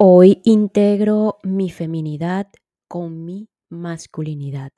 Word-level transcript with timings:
Hoy 0.00 0.42
integro 0.44 1.38
mi 1.42 1.70
feminidad 1.70 2.46
con 2.86 3.24
mi 3.24 3.48
masculinidad. 3.68 4.70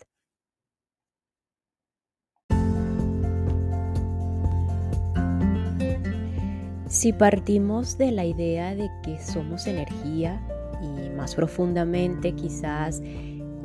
Si 6.87 7.13
partimos 7.13 7.99
de 7.99 8.13
la 8.13 8.25
idea 8.25 8.75
de 8.75 8.89
que 9.03 9.19
somos 9.19 9.67
energía 9.67 10.41
y 10.81 11.11
más 11.11 11.35
profundamente 11.35 12.33
quizás 12.35 13.03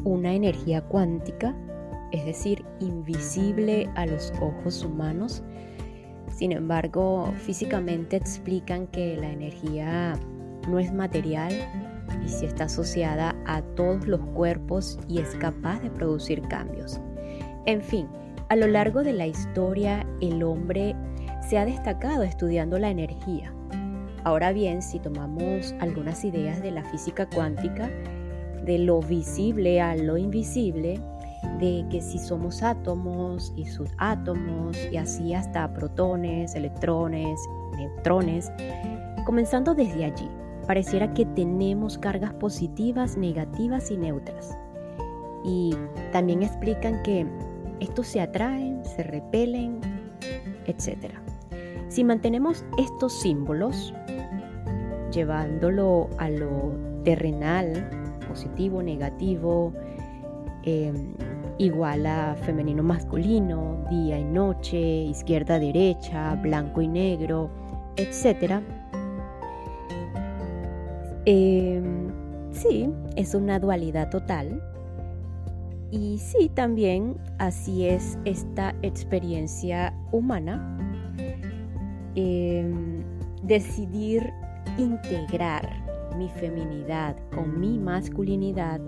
una 0.04 0.34
energía 0.34 0.82
cuántica, 0.82 1.56
es 2.12 2.26
decir, 2.26 2.66
invisible 2.82 3.90
a 3.96 4.06
los 4.06 4.34
ojos 4.42 4.84
humanos, 4.84 5.42
sin 6.28 6.52
embargo, 6.52 7.32
físicamente 7.38 8.18
explican 8.18 8.88
que 8.88 9.16
la 9.16 9.32
energía 9.32 10.20
no 10.68 10.80
es 10.80 10.94
material 10.94 11.54
y 12.24 12.30
si 12.30 12.46
está 12.46 12.66
asociada 12.66 13.36
a 13.46 13.62
todos 13.62 14.08
los 14.08 14.22
cuerpos 14.22 15.00
y 15.08 15.20
es 15.20 15.36
capaz 15.36 15.82
de 15.82 15.90
producir 15.90 16.42
cambios. 16.44 17.00
En 17.66 17.82
fin, 17.82 18.08
a 18.50 18.56
lo 18.56 18.68
largo 18.68 19.04
de 19.04 19.14
la 19.14 19.28
historia 19.28 20.06
el 20.22 20.44
hombre 20.44 20.96
se 21.48 21.58
ha 21.58 21.66
destacado 21.66 22.24
estudiando 22.24 22.80
la 22.80 22.90
energía. 22.90 23.54
Ahora 24.24 24.52
bien, 24.52 24.82
si 24.82 25.00
tomamos 25.00 25.76
algunas 25.80 26.26
ideas 26.26 26.62
de 26.62 26.72
la 26.72 26.84
física 26.84 27.28
cuántica, 27.28 27.90
de 28.64 28.80
lo 28.80 29.00
visible 29.02 29.82
a 29.82 29.96
lo 29.96 30.18
invisible, 30.18 31.00
de 31.60 31.86
que 31.92 32.02
si 32.02 32.18
somos 32.18 32.64
átomos 32.64 33.54
y 33.56 33.66
subátomos 33.66 34.78
y 34.92 34.98
así 34.98 35.36
hasta 35.36 35.72
protones, 35.74 36.56
electrones, 36.56 37.40
neutrones, 37.78 38.52
comenzando 39.26 39.76
desde 39.76 40.06
allí 40.06 40.30
pareciera 40.66 41.14
que 41.14 41.26
tenemos 41.26 41.98
cargas 41.98 42.34
positivas, 42.34 43.18
negativas 43.18 43.92
y 43.92 43.98
neutras. 43.98 44.58
Y 45.44 45.76
también 46.12 46.44
explican 46.44 47.02
que 47.04 47.26
estos 47.80 48.08
se 48.08 48.22
atraen, 48.22 48.84
se 48.84 49.04
repelen, 49.04 49.80
etc. 50.66 51.14
Si 51.88 52.04
mantenemos 52.04 52.66
estos 52.78 53.14
símbolos, 53.14 53.94
llevándolo 55.12 56.10
a 56.18 56.30
lo 56.30 56.74
terrenal, 57.04 57.90
positivo, 58.28 58.82
negativo, 58.82 59.74
em, 60.64 61.14
igual 61.58 62.06
a 62.06 62.36
femenino 62.36 62.84
masculino, 62.84 63.86
día 63.90 64.20
y 64.20 64.26
noche, 64.26 64.78
izquierda 64.78 65.60
derecha, 65.60 66.36
blanco 66.36 66.82
y 66.82 66.88
negro, 66.88 67.50
etc., 67.96 68.62
Em, 71.26 72.12
sí, 72.52 72.90
es 73.16 73.34
una 73.34 73.60
dualidad 73.60 74.10
total. 74.10 74.62
Y 75.92 76.18
sí, 76.20 76.50
también 76.54 77.18
así 77.40 77.88
es 77.88 78.18
esta 78.26 78.76
experiencia 78.82 79.94
humana. 80.12 80.78
Em, 82.16 83.04
decidir 83.44 84.32
integrar 84.78 85.68
mi 86.18 86.30
feminidad 86.30 87.16
con 87.34 87.60
mi 87.60 87.78
masculinidad 87.78 88.80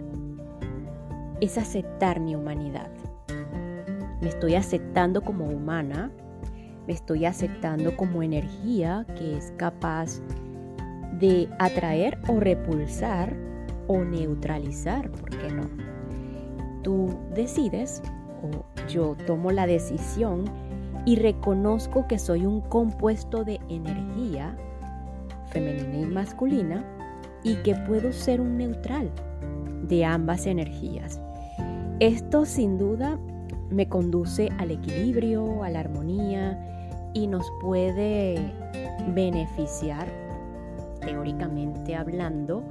es 1.42 1.58
aceptar 1.58 2.20
mi 2.20 2.36
humanidad. 2.36 2.90
Me 4.22 4.30
estoy 4.30 4.56
aceptando 4.56 5.22
como 5.22 5.46
humana, 5.46 6.12
me 6.88 6.94
estoy 6.94 7.26
aceptando 7.26 7.96
como 7.96 8.24
energía 8.24 9.06
que 9.16 9.38
es 9.38 9.54
capaz 9.58 10.20
de 10.20 10.47
atraer 11.60 12.18
o 12.28 12.40
repulsar 12.40 13.36
o 13.88 14.04
neutralizar, 14.04 15.10
¿por 15.12 15.30
qué 15.30 15.52
no? 15.52 15.70
Tú 16.84 17.18
decides 17.34 18.02
o 18.44 18.66
yo 18.88 19.16
tomo 19.26 19.52
la 19.52 19.66
decisión 19.66 20.46
y 21.06 21.16
reconozco 21.16 22.08
que 22.08 22.20
soy 22.20 22.46
un 22.46 22.62
compuesto 22.62 23.44
de 23.44 23.60
energía 23.70 24.56
femenina 25.48 26.00
y 26.00 26.06
masculina 26.06 26.84
y 27.44 27.56
que 27.58 27.76
puedo 27.76 28.12
ser 28.12 28.42
un 28.42 28.58
neutral 28.58 29.10
de 29.84 30.06
ambas 30.06 30.46
energías. 30.46 31.22
Esto 32.00 32.46
sin 32.46 32.78
duda 32.78 33.18
me 33.70 33.88
conduce 33.88 34.50
al 34.60 34.72
equilibrio, 34.72 35.64
a 35.64 35.70
la 35.70 35.80
armonía 35.80 37.10
y 37.14 37.28
nos 37.28 37.50
puede 37.62 38.36
beneficiar 39.16 40.27
teóricamente 41.08 41.96
hablando, 41.96 42.64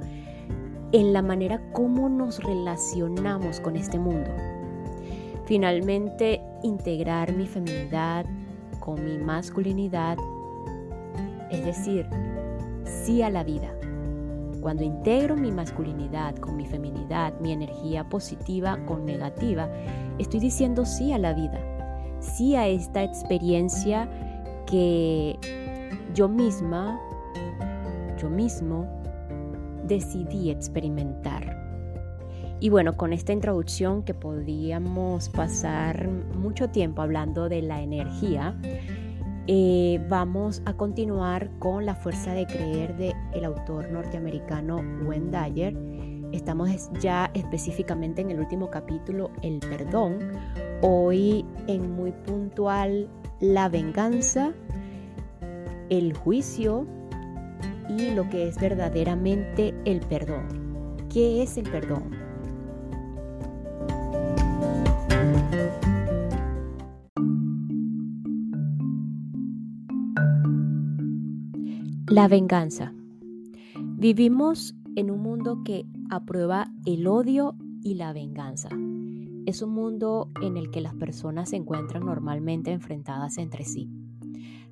en 0.91 1.11
la 1.11 1.21
manera 1.21 1.59
como 1.73 2.07
nos 2.07 2.41
relacionamos 2.43 3.59
con 3.59 3.75
este 3.75 3.97
mundo. 3.97 4.29
Finalmente, 5.45 6.41
integrar 6.63 7.33
mi 7.33 7.47
feminidad 7.47 8.25
con 8.79 9.03
mi 9.03 9.17
masculinidad, 9.17 10.17
es 11.49 11.65
decir, 11.65 12.07
sí 12.85 13.21
a 13.21 13.29
la 13.29 13.43
vida. 13.43 13.73
Cuando 14.61 14.83
integro 14.83 15.35
mi 15.35 15.51
masculinidad 15.51 16.35
con 16.35 16.57
mi 16.57 16.65
feminidad, 16.65 17.33
mi 17.39 17.53
energía 17.53 18.07
positiva 18.07 18.77
con 18.85 19.05
negativa, 19.05 19.67
estoy 20.19 20.39
diciendo 20.39 20.85
sí 20.85 21.11
a 21.11 21.17
la 21.17 21.33
vida, 21.33 21.59
sí 22.19 22.55
a 22.55 22.67
esta 22.67 23.03
experiencia 23.03 24.09
que 24.65 25.39
yo 26.13 26.27
misma 26.27 26.99
yo 28.17 28.29
mismo 28.29 28.87
decidí 29.85 30.51
experimentar. 30.51 31.67
Y 32.59 32.69
bueno, 32.69 32.97
con 32.97 33.13
esta 33.13 33.33
introducción 33.33 34.03
que 34.03 34.13
podríamos 34.13 35.29
pasar 35.29 36.09
mucho 36.09 36.69
tiempo 36.69 37.03
hablando 37.03 37.49
de 37.49 37.61
la 37.61 37.81
energía, 37.81 38.55
eh, 39.45 40.03
vamos 40.09 40.61
a 40.65 40.73
continuar 40.73 41.51
con 41.59 41.85
La 41.85 41.95
fuerza 41.95 42.33
de 42.33 42.45
creer 42.47 42.97
de 42.97 43.13
el 43.33 43.45
autor 43.45 43.91
norteamericano 43.91 44.81
Wayne 45.05 45.31
Dyer. 45.31 45.77
Estamos 46.33 46.89
ya 46.99 47.31
específicamente 47.33 48.21
en 48.21 48.31
el 48.31 48.39
último 48.39 48.69
capítulo, 48.69 49.31
el 49.43 49.59
perdón. 49.59 50.17
Hoy 50.81 51.45
en 51.67 51.91
muy 51.91 52.11
puntual, 52.11 53.07
la 53.39 53.69
venganza, 53.69 54.51
el 55.89 56.13
juicio, 56.13 56.85
y 57.89 58.11
lo 58.11 58.29
que 58.29 58.47
es 58.47 58.59
verdaderamente 58.59 59.73
el 59.85 60.01
perdón. 60.01 60.47
¿Qué 61.11 61.41
es 61.41 61.57
el 61.57 61.69
perdón? 61.69 62.11
La 72.07 72.27
venganza. 72.27 72.93
Vivimos 73.97 74.75
en 74.95 75.11
un 75.11 75.21
mundo 75.21 75.63
que 75.63 75.85
aprueba 76.09 76.71
el 76.85 77.07
odio 77.07 77.55
y 77.81 77.95
la 77.95 78.13
venganza. 78.13 78.69
Es 79.45 79.61
un 79.61 79.71
mundo 79.71 80.29
en 80.41 80.57
el 80.57 80.71
que 80.71 80.81
las 80.81 80.93
personas 80.95 81.49
se 81.49 81.55
encuentran 81.55 82.05
normalmente 82.05 82.71
enfrentadas 82.71 83.37
entre 83.37 83.63
sí. 83.65 83.89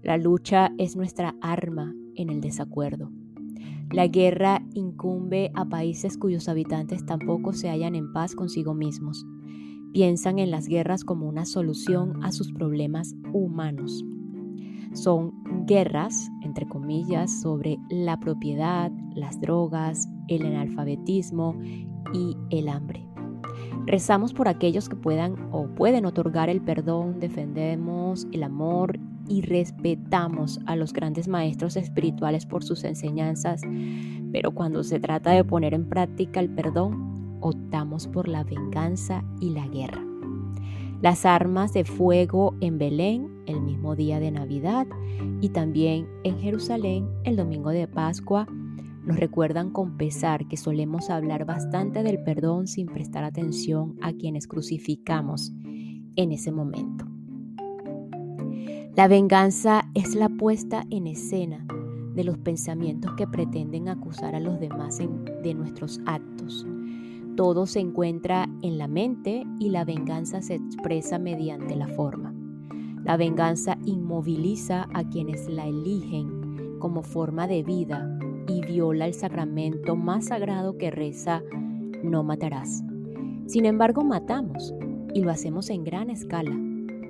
La 0.01 0.17
lucha 0.17 0.71
es 0.77 0.95
nuestra 0.95 1.35
arma 1.41 1.93
en 2.15 2.29
el 2.29 2.41
desacuerdo. 2.41 3.11
La 3.91 4.07
guerra 4.07 4.65
incumbe 4.73 5.51
a 5.53 5.65
países 5.65 6.17
cuyos 6.17 6.49
habitantes 6.49 7.05
tampoco 7.05 7.53
se 7.53 7.69
hallan 7.69 7.95
en 7.95 8.11
paz 8.11 8.35
consigo 8.35 8.73
mismos. 8.73 9.25
Piensan 9.93 10.39
en 10.39 10.51
las 10.51 10.67
guerras 10.67 11.03
como 11.03 11.27
una 11.27 11.45
solución 11.45 12.23
a 12.23 12.31
sus 12.31 12.51
problemas 12.51 13.15
humanos. 13.31 14.03
Son 14.93 15.33
guerras, 15.65 16.29
entre 16.41 16.67
comillas, 16.67 17.41
sobre 17.41 17.77
la 17.89 18.19
propiedad, 18.19 18.91
las 19.13 19.39
drogas, 19.39 20.09
el 20.27 20.45
analfabetismo 20.45 21.57
y 22.13 22.35
el 22.49 22.69
hambre. 22.69 23.05
Rezamos 23.85 24.33
por 24.33 24.47
aquellos 24.47 24.89
que 24.89 24.95
puedan 24.95 25.35
o 25.51 25.67
pueden 25.67 26.05
otorgar 26.05 26.49
el 26.49 26.61
perdón, 26.61 27.19
defendemos 27.19 28.27
el 28.31 28.43
amor 28.43 28.99
y 29.27 29.41
respetamos 29.41 30.59
a 30.65 30.75
los 30.75 30.93
grandes 30.93 31.27
maestros 31.27 31.75
espirituales 31.75 32.45
por 32.45 32.63
sus 32.63 32.83
enseñanzas, 32.83 33.61
pero 34.31 34.51
cuando 34.51 34.83
se 34.83 34.99
trata 34.99 35.31
de 35.31 35.43
poner 35.43 35.73
en 35.73 35.87
práctica 35.87 36.39
el 36.39 36.49
perdón, 36.49 37.37
optamos 37.41 38.07
por 38.07 38.27
la 38.27 38.43
venganza 38.43 39.23
y 39.39 39.51
la 39.51 39.67
guerra. 39.67 40.03
Las 41.01 41.25
armas 41.25 41.73
de 41.73 41.83
fuego 41.83 42.55
en 42.61 42.77
Belén 42.77 43.35
el 43.45 43.61
mismo 43.61 43.95
día 43.95 44.19
de 44.19 44.31
Navidad 44.31 44.87
y 45.41 45.49
también 45.49 46.07
en 46.23 46.39
Jerusalén 46.39 47.07
el 47.23 47.35
domingo 47.35 47.69
de 47.69 47.87
Pascua 47.87 48.47
nos 49.05 49.19
recuerdan 49.19 49.71
con 49.71 49.97
pesar 49.97 50.47
que 50.47 50.57
solemos 50.57 51.11
hablar 51.11 51.45
bastante 51.45 52.01
del 52.01 52.23
perdón 52.23 52.67
sin 52.67 52.87
prestar 52.87 53.23
atención 53.23 53.95
a 54.01 54.13
quienes 54.13 54.47
crucificamos 54.47 55.53
en 56.15 56.31
ese 56.31 56.51
momento. 56.51 57.14
La 58.95 59.09
venganza 59.09 59.89
es 59.93 60.15
la 60.15 60.29
puesta 60.29 60.85
en 60.89 61.05
escena 61.07 61.65
de 62.13 62.23
los 62.23 62.37
pensamientos 62.37 63.11
que 63.17 63.27
pretenden 63.27 63.89
acusar 63.89 64.35
a 64.35 64.39
los 64.39 64.57
demás 64.57 64.99
de 64.99 65.53
nuestros 65.53 65.99
actos. 66.05 66.65
Todo 67.35 67.65
se 67.65 67.81
encuentra 67.81 68.47
en 68.61 68.77
la 68.77 68.87
mente 68.87 69.45
y 69.59 69.67
la 69.71 69.83
venganza 69.83 70.41
se 70.41 70.55
expresa 70.55 71.19
mediante 71.19 71.75
la 71.75 71.89
forma. 71.89 72.33
La 73.03 73.17
venganza 73.17 73.77
inmoviliza 73.83 74.87
a 74.93 75.03
quienes 75.03 75.49
la 75.49 75.67
eligen 75.67 76.77
como 76.79 77.03
forma 77.03 77.47
de 77.47 77.63
vida 77.63 78.17
y 78.47 78.65
viola 78.65 79.07
el 79.07 79.13
sacramento 79.13 79.97
más 79.97 80.27
sagrado 80.27 80.77
que 80.77 80.89
reza, 80.89 81.43
no 82.01 82.23
matarás. 82.23 82.81
Sin 83.45 83.65
embargo, 83.65 84.05
matamos 84.05 84.73
y 85.13 85.21
lo 85.21 85.31
hacemos 85.31 85.69
en 85.69 85.83
gran 85.83 86.09
escala, 86.09 86.57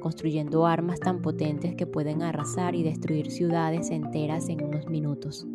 construyendo 0.05 0.67
armas 0.67 0.99
tan 0.99 1.23
potentes 1.23 1.73
que 1.73 1.87
pueden 1.87 2.21
arrasar 2.21 2.75
y 2.75 2.83
destruir 2.83 3.31
ciudades 3.31 3.89
enteras 3.89 4.49
en 4.49 4.63
unos 4.63 4.85
minutos. 4.87 5.47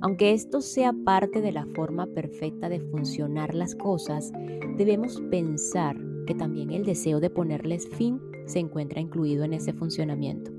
Aunque 0.00 0.32
esto 0.32 0.60
sea 0.60 0.92
parte 0.92 1.40
de 1.40 1.50
la 1.50 1.66
forma 1.74 2.06
perfecta 2.06 2.68
de 2.68 2.78
funcionar 2.78 3.52
las 3.52 3.74
cosas, 3.74 4.30
debemos 4.76 5.20
pensar 5.28 5.96
que 6.24 6.36
también 6.36 6.70
el 6.70 6.84
deseo 6.84 7.18
de 7.18 7.30
ponerles 7.30 7.88
fin 7.88 8.20
se 8.46 8.60
encuentra 8.60 9.00
incluido 9.00 9.42
en 9.42 9.54
ese 9.54 9.72
funcionamiento. 9.72 10.52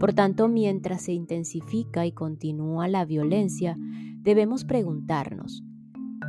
Por 0.00 0.12
tanto, 0.12 0.48
mientras 0.48 1.02
se 1.02 1.12
intensifica 1.12 2.06
y 2.06 2.10
continúa 2.10 2.88
la 2.88 3.04
violencia, 3.04 3.78
debemos 4.20 4.64
preguntarnos, 4.64 5.62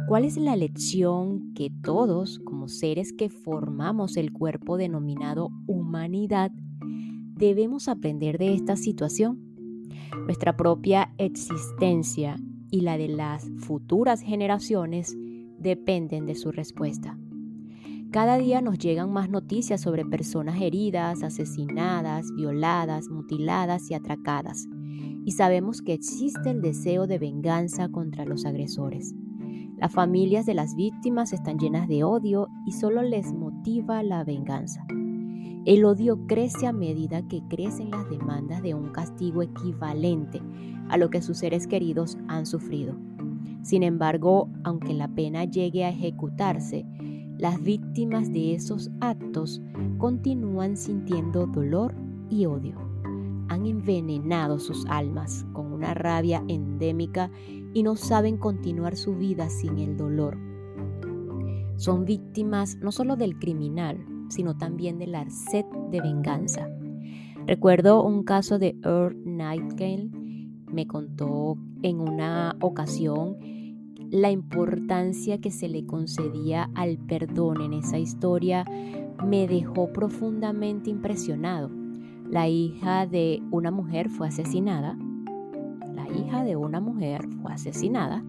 ¿cuál 0.07 0.25
es 0.25 0.37
la 0.37 0.55
lección 0.55 1.53
que 1.53 1.69
todos, 1.69 2.39
como 2.39 2.67
seres 2.67 3.13
que 3.13 3.29
formamos 3.29 4.17
el 4.17 4.31
cuerpo 4.31 4.77
denominado 4.77 5.49
humanidad, 5.67 6.51
debemos 7.35 7.87
aprender 7.87 8.37
de 8.37 8.53
esta 8.53 8.75
situación? 8.75 9.39
Nuestra 10.25 10.55
propia 10.55 11.13
existencia 11.17 12.37
y 12.71 12.81
la 12.81 12.97
de 12.97 13.07
las 13.07 13.49
futuras 13.59 14.21
generaciones 14.21 15.15
dependen 15.59 16.25
de 16.25 16.35
su 16.35 16.51
respuesta. 16.51 17.17
Cada 18.11 18.37
día 18.37 18.61
nos 18.61 18.77
llegan 18.77 19.11
más 19.11 19.29
noticias 19.29 19.81
sobre 19.81 20.05
personas 20.05 20.61
heridas, 20.61 21.23
asesinadas, 21.23 22.31
violadas, 22.35 23.09
mutiladas 23.09 23.89
y 23.89 23.95
atracadas. 23.95 24.67
Y 25.25 25.31
sabemos 25.31 25.81
que 25.81 25.93
existe 25.93 26.51
el 26.51 26.61
deseo 26.61 27.07
de 27.07 27.17
venganza 27.17 27.89
contra 27.89 28.25
los 28.25 28.45
agresores. 28.45 29.15
Las 29.83 29.91
familias 29.91 30.45
de 30.45 30.53
las 30.53 30.75
víctimas 30.75 31.33
están 31.33 31.59
llenas 31.59 31.89
de 31.89 32.05
odio 32.05 32.47
y 32.65 32.71
solo 32.71 33.01
les 33.01 33.33
motiva 33.33 34.01
la 34.01 34.23
venganza. 34.23 34.85
El 35.65 35.83
odio 35.83 36.25
crece 36.25 36.67
a 36.67 36.71
medida 36.71 37.27
que 37.27 37.41
crecen 37.49 37.91
las 37.91 38.09
demandas 38.09 38.63
de 38.63 38.75
un 38.75 38.93
castigo 38.93 39.41
equivalente 39.41 40.41
a 40.87 40.95
lo 40.95 41.09
que 41.09 41.21
sus 41.21 41.39
seres 41.39 41.67
queridos 41.67 42.17
han 42.29 42.45
sufrido. 42.45 42.95
Sin 43.61 43.83
embargo, 43.83 44.47
aunque 44.63 44.93
la 44.93 45.09
pena 45.09 45.43
llegue 45.43 45.83
a 45.83 45.89
ejecutarse, 45.89 46.85
las 47.37 47.61
víctimas 47.61 48.31
de 48.31 48.55
esos 48.55 48.89
actos 49.01 49.61
continúan 49.97 50.77
sintiendo 50.77 51.45
dolor 51.45 51.93
y 52.29 52.45
odio. 52.45 52.77
Han 53.49 53.65
envenenado 53.65 54.59
sus 54.59 54.85
almas 54.85 55.45
con 55.51 55.73
una 55.73 55.93
rabia 55.93 56.41
endémica 56.47 57.29
y 57.73 57.83
no 57.83 57.95
saben 57.95 58.37
continuar 58.37 58.95
su 58.95 59.15
vida 59.15 59.49
sin 59.49 59.79
el 59.79 59.97
dolor. 59.97 60.37
Son 61.75 62.05
víctimas 62.05 62.77
no 62.77 62.91
solo 62.91 63.15
del 63.15 63.39
criminal, 63.39 64.05
sino 64.29 64.57
también 64.57 64.99
de 64.99 65.07
la 65.07 65.29
sed 65.29 65.65
de 65.91 66.01
venganza. 66.01 66.69
Recuerdo 67.45 68.03
un 68.03 68.23
caso 68.23 68.59
de 68.59 68.77
Earl 68.83 69.17
Nightingale. 69.25 70.09
Me 70.71 70.87
contó 70.87 71.57
en 71.81 71.99
una 71.99 72.55
ocasión 72.61 73.37
la 74.09 74.29
importancia 74.29 75.41
que 75.41 75.49
se 75.49 75.67
le 75.67 75.85
concedía 75.85 76.69
al 76.75 76.99
perdón 76.99 77.61
en 77.61 77.73
esa 77.73 77.97
historia 77.97 78.63
me 79.25 79.47
dejó 79.47 79.91
profundamente 79.91 80.89
impresionado. 80.89 81.71
La 82.29 82.47
hija 82.47 83.07
de 83.07 83.41
una 83.51 83.71
mujer 83.71 84.09
fue 84.09 84.27
asesinada. 84.27 84.97
Hija 86.15 86.43
de 86.43 86.55
una 86.55 86.79
mujer 86.79 87.21
fue 87.41 87.53
asesinada. 87.53 88.23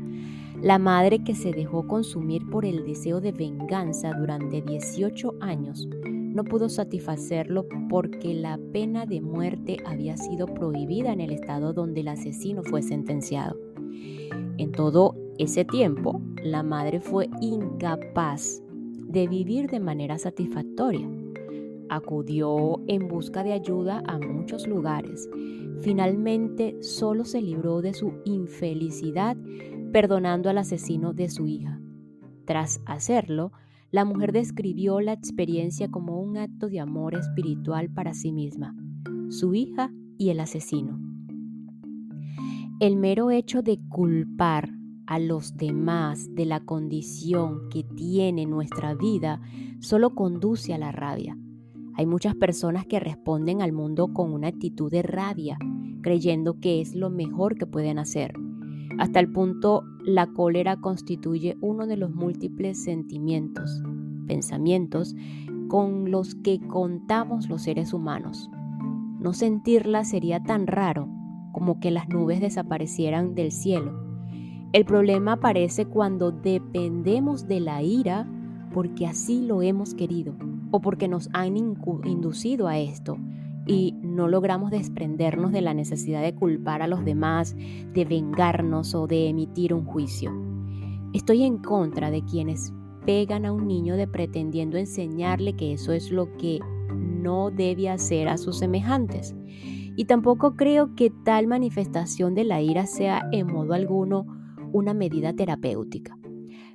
La 0.62 0.78
madre 0.78 1.22
que 1.22 1.34
se 1.34 1.52
dejó 1.52 1.86
consumir 1.86 2.48
por 2.48 2.64
el 2.64 2.86
deseo 2.86 3.20
de 3.20 3.32
venganza 3.32 4.12
durante 4.14 4.62
18 4.62 5.34
años 5.40 5.88
no 6.34 6.42
pudo 6.42 6.68
satisfacerlo 6.68 7.66
porque 7.88 8.34
la 8.34 8.58
pena 8.72 9.06
de 9.06 9.20
muerte 9.20 9.76
había 9.86 10.16
sido 10.16 10.46
prohibida 10.46 11.12
en 11.12 11.20
el 11.20 11.30
estado 11.30 11.72
donde 11.72 12.00
el 12.00 12.08
asesino 12.08 12.64
fue 12.64 12.82
sentenciado. 12.82 13.56
En 14.58 14.72
todo 14.72 15.14
ese 15.38 15.64
tiempo, 15.64 16.20
la 16.42 16.64
madre 16.64 17.00
fue 17.00 17.28
incapaz 17.40 18.62
de 19.06 19.28
vivir 19.28 19.70
de 19.70 19.78
manera 19.78 20.18
satisfactoria. 20.18 21.08
Acudió 21.88 22.80
en 22.86 23.08
busca 23.08 23.42
de 23.44 23.52
ayuda 23.52 24.02
a 24.06 24.18
muchos 24.18 24.66
lugares. 24.66 25.28
Finalmente 25.80 26.76
solo 26.82 27.24
se 27.24 27.42
libró 27.42 27.82
de 27.82 27.94
su 27.94 28.12
infelicidad 28.24 29.36
perdonando 29.92 30.50
al 30.50 30.58
asesino 30.58 31.12
de 31.12 31.28
su 31.28 31.46
hija. 31.46 31.80
Tras 32.46 32.80
hacerlo, 32.84 33.52
la 33.90 34.04
mujer 34.04 34.32
describió 34.32 35.00
la 35.00 35.12
experiencia 35.12 35.88
como 35.88 36.20
un 36.20 36.36
acto 36.36 36.68
de 36.68 36.80
amor 36.80 37.14
espiritual 37.14 37.90
para 37.90 38.12
sí 38.12 38.32
misma, 38.32 38.74
su 39.28 39.54
hija 39.54 39.92
y 40.18 40.30
el 40.30 40.40
asesino. 40.40 41.00
El 42.80 42.96
mero 42.96 43.30
hecho 43.30 43.62
de 43.62 43.78
culpar 43.88 44.68
a 45.06 45.20
los 45.20 45.56
demás 45.56 46.34
de 46.34 46.44
la 46.44 46.58
condición 46.60 47.68
que 47.68 47.84
tiene 47.84 48.46
nuestra 48.46 48.94
vida 48.94 49.40
solo 49.78 50.14
conduce 50.14 50.74
a 50.74 50.78
la 50.78 50.90
rabia. 50.90 51.38
Hay 51.96 52.06
muchas 52.06 52.34
personas 52.34 52.86
que 52.86 53.00
responden 53.00 53.62
al 53.62 53.72
mundo 53.72 54.12
con 54.12 54.32
una 54.32 54.48
actitud 54.48 54.90
de 54.90 55.02
rabia, 55.02 55.58
creyendo 56.02 56.60
que 56.60 56.80
es 56.80 56.94
lo 56.94 57.10
mejor 57.10 57.56
que 57.56 57.66
pueden 57.66 57.98
hacer. 57.98 58.34
Hasta 58.98 59.20
el 59.20 59.30
punto, 59.30 59.84
la 60.04 60.26
cólera 60.26 60.80
constituye 60.80 61.56
uno 61.60 61.86
de 61.86 61.96
los 61.96 62.12
múltiples 62.14 62.82
sentimientos, 62.82 63.82
pensamientos 64.26 65.14
con 65.68 66.10
los 66.10 66.34
que 66.34 66.60
contamos 66.60 67.48
los 67.48 67.62
seres 67.62 67.92
humanos. 67.92 68.50
No 69.18 69.32
sentirla 69.32 70.04
sería 70.04 70.42
tan 70.42 70.66
raro 70.66 71.08
como 71.52 71.80
que 71.80 71.90
las 71.90 72.08
nubes 72.08 72.40
desaparecieran 72.40 73.34
del 73.34 73.52
cielo 73.52 74.04
el 74.74 74.84
problema 74.84 75.34
aparece 75.34 75.86
cuando 75.86 76.32
dependemos 76.32 77.46
de 77.46 77.60
la 77.60 77.80
ira 77.84 78.28
porque 78.72 79.06
así 79.06 79.40
lo 79.40 79.62
hemos 79.62 79.94
querido 79.94 80.34
o 80.74 80.80
porque 80.80 81.06
nos 81.06 81.28
han 81.32 81.56
inducido 81.56 82.66
a 82.66 82.80
esto 82.80 83.16
y 83.64 83.94
no 84.02 84.26
logramos 84.26 84.72
desprendernos 84.72 85.52
de 85.52 85.60
la 85.60 85.72
necesidad 85.72 86.20
de 86.20 86.34
culpar 86.34 86.82
a 86.82 86.88
los 86.88 87.04
demás, 87.04 87.54
de 87.54 88.04
vengarnos 88.04 88.92
o 88.96 89.06
de 89.06 89.28
emitir 89.28 89.72
un 89.72 89.84
juicio. 89.84 90.32
Estoy 91.12 91.44
en 91.44 91.58
contra 91.58 92.10
de 92.10 92.24
quienes 92.24 92.72
pegan 93.06 93.46
a 93.46 93.52
un 93.52 93.68
niño 93.68 93.94
de 93.94 94.08
pretendiendo 94.08 94.76
enseñarle 94.76 95.54
que 95.54 95.74
eso 95.74 95.92
es 95.92 96.10
lo 96.10 96.36
que 96.38 96.58
no 96.90 97.52
debe 97.52 97.88
hacer 97.88 98.26
a 98.26 98.36
sus 98.36 98.58
semejantes. 98.58 99.32
Y 99.94 100.06
tampoco 100.06 100.56
creo 100.56 100.96
que 100.96 101.12
tal 101.24 101.46
manifestación 101.46 102.34
de 102.34 102.42
la 102.42 102.60
ira 102.62 102.86
sea 102.86 103.28
en 103.30 103.46
modo 103.46 103.74
alguno 103.74 104.26
una 104.72 104.92
medida 104.92 105.34
terapéutica. 105.34 106.18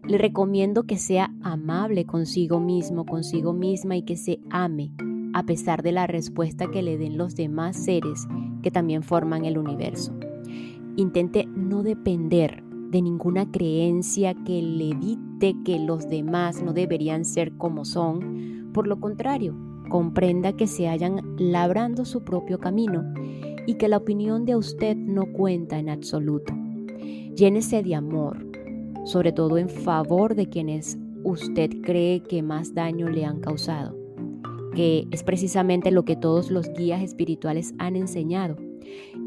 Le 0.08 0.18
recomiendo 0.18 0.84
que 0.84 0.98
sea 0.98 1.32
amable 1.41 2.06
consigo 2.06 2.60
mismo, 2.60 3.06
consigo 3.06 3.53
misma 3.53 3.96
y 3.96 4.03
que 4.03 4.18
se 4.18 4.39
ame 4.50 4.91
a 5.34 5.44
pesar 5.44 5.84
de 5.84 5.91
la 5.91 6.08
respuesta 6.08 6.72
que 6.72 6.82
le 6.82 6.98
den 6.98 7.18
los 7.18 7.36
demás 7.36 7.77
seres 7.77 8.27
que 8.63 8.72
también 8.72 9.03
forman 9.03 9.46
el 9.46 9.58
universo. 9.58 10.13
Intente 10.96 11.46
no 11.56 11.84
depender 11.84 12.63
de 12.89 13.01
ninguna 13.01 13.50
creencia 13.51 14.34
que 14.34 14.62
le 14.62 14.96
dicte 14.96 15.56
que 15.63 15.79
los 15.79 16.10
demás 16.10 16.63
no 16.63 16.74
deberían 16.74 17.24
ser 17.24 17.56
como 17.58 17.86
son. 17.86 18.72
Por 18.74 18.88
lo 18.88 19.00
contrario, 19.00 19.56
comprenda 19.89 20.53
que 20.53 20.68
se 20.68 20.88
hayan 20.88 21.22
labrando 21.38 22.06
su 22.06 22.24
propio 22.24 22.60
camino 22.60 23.13
y 23.65 23.75
que 23.75 23.88
la 23.88 23.98
opinión 23.98 24.46
de 24.46 24.56
usted 24.56 24.98
no 24.98 25.32
cuenta 25.32 25.77
en 25.77 25.89
absoluto. 25.89 26.53
Llénese 27.36 27.84
de 27.84 27.96
amor, 27.96 28.46
sobre 29.10 29.32
todo 29.32 29.58
en 29.58 29.70
favor 29.70 30.36
de 30.36 30.50
quienes 30.50 31.00
usted 31.24 31.72
cree 31.82 32.22
que 32.22 32.44
más 32.44 32.75
daño 32.75 33.10
le 33.10 33.25
han 33.25 33.39
causado, 33.39 33.98
que 34.75 35.08
es 35.10 35.24
precisamente 35.24 35.89
lo 35.89 36.06
que 36.06 36.16
todos 36.16 36.51
los 36.51 36.72
guías 36.74 37.01
espirituales 37.01 37.74
han 37.80 37.96
enseñado, 37.96 38.58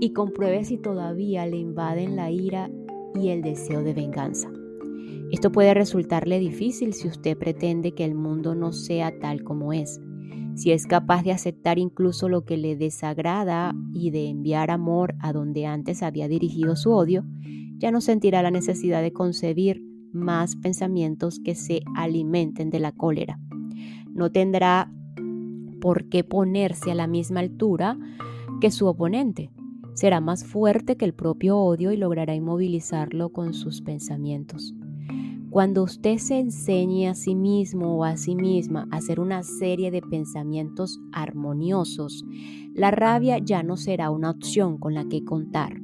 y 0.00 0.12
compruebe 0.12 0.62
si 0.64 0.78
todavía 0.78 1.46
le 1.46 1.56
invaden 1.56 2.14
la 2.14 2.30
ira 2.30 2.70
y 3.20 3.30
el 3.30 3.42
deseo 3.42 3.82
de 3.82 3.92
venganza. 3.92 4.48
Esto 5.32 5.50
puede 5.50 5.74
resultarle 5.74 6.38
difícil 6.38 6.92
si 6.92 7.08
usted 7.08 7.36
pretende 7.36 7.92
que 7.92 8.04
el 8.04 8.14
mundo 8.14 8.54
no 8.54 8.72
sea 8.72 9.18
tal 9.18 9.42
como 9.42 9.72
es. 9.72 10.00
si 10.54 10.70
es 10.70 10.86
capaz 10.86 11.22
de 11.22 11.32
aceptar 11.32 11.78
incluso 11.78 12.28
lo 12.28 12.44
que 12.44 12.58
le 12.58 12.76
desagrada 12.76 13.74
y 13.94 14.10
de 14.10 14.28
enviar 14.28 14.70
amor 14.70 15.14
a 15.18 15.32
donde 15.32 15.64
antes 15.64 16.02
había 16.02 16.28
dirigido 16.28 16.76
su 16.76 16.92
odio, 16.92 17.24
ya 17.82 17.90
no 17.90 18.00
sentirá 18.00 18.42
la 18.42 18.52
necesidad 18.52 19.02
de 19.02 19.12
concebir 19.12 19.82
más 20.12 20.54
pensamientos 20.54 21.40
que 21.40 21.56
se 21.56 21.82
alimenten 21.96 22.70
de 22.70 22.78
la 22.78 22.92
cólera. 22.92 23.40
No 24.12 24.30
tendrá 24.30 24.92
por 25.80 26.08
qué 26.08 26.22
ponerse 26.22 26.92
a 26.92 26.94
la 26.94 27.08
misma 27.08 27.40
altura 27.40 27.98
que 28.60 28.70
su 28.70 28.86
oponente. 28.86 29.50
Será 29.94 30.20
más 30.20 30.44
fuerte 30.44 30.96
que 30.96 31.04
el 31.04 31.12
propio 31.12 31.58
odio 31.58 31.90
y 31.90 31.96
logrará 31.96 32.36
inmovilizarlo 32.36 33.30
con 33.30 33.52
sus 33.52 33.82
pensamientos. 33.82 34.74
Cuando 35.50 35.82
usted 35.82 36.18
se 36.18 36.38
enseñe 36.38 37.08
a 37.08 37.14
sí 37.14 37.34
mismo 37.34 37.96
o 37.96 38.04
a 38.04 38.16
sí 38.16 38.36
misma 38.36 38.86
a 38.92 38.98
hacer 38.98 39.18
una 39.18 39.42
serie 39.42 39.90
de 39.90 40.02
pensamientos 40.02 41.00
armoniosos, 41.10 42.24
la 42.74 42.92
rabia 42.92 43.38
ya 43.38 43.64
no 43.64 43.76
será 43.76 44.10
una 44.10 44.30
opción 44.30 44.78
con 44.78 44.94
la 44.94 45.08
que 45.08 45.24
contar. 45.24 45.82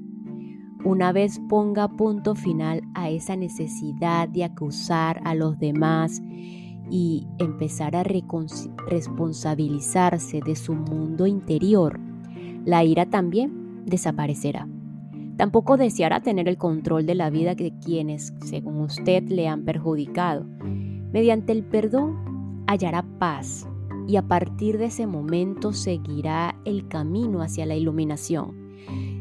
Una 0.88 1.12
vez 1.12 1.38
ponga 1.50 1.86
punto 1.86 2.34
final 2.34 2.80
a 2.94 3.10
esa 3.10 3.36
necesidad 3.36 4.26
de 4.26 4.42
acusar 4.42 5.20
a 5.22 5.34
los 5.34 5.58
demás 5.58 6.22
y 6.90 7.26
empezar 7.36 7.94
a 7.94 8.04
responsabilizarse 8.04 10.40
de 10.40 10.56
su 10.56 10.72
mundo 10.72 11.26
interior, 11.26 12.00
la 12.64 12.84
ira 12.84 13.04
también 13.04 13.84
desaparecerá. 13.84 14.66
Tampoco 15.36 15.76
deseará 15.76 16.22
tener 16.22 16.48
el 16.48 16.56
control 16.56 17.04
de 17.04 17.16
la 17.16 17.28
vida 17.28 17.54
de 17.54 17.74
quienes, 17.84 18.32
según 18.46 18.80
usted, 18.80 19.28
le 19.28 19.46
han 19.46 19.66
perjudicado. 19.66 20.46
Mediante 21.12 21.52
el 21.52 21.64
perdón 21.64 22.64
hallará 22.66 23.04
paz 23.18 23.68
y 24.06 24.16
a 24.16 24.22
partir 24.22 24.78
de 24.78 24.86
ese 24.86 25.06
momento 25.06 25.74
seguirá 25.74 26.58
el 26.64 26.88
camino 26.88 27.42
hacia 27.42 27.66
la 27.66 27.76
iluminación. 27.76 28.68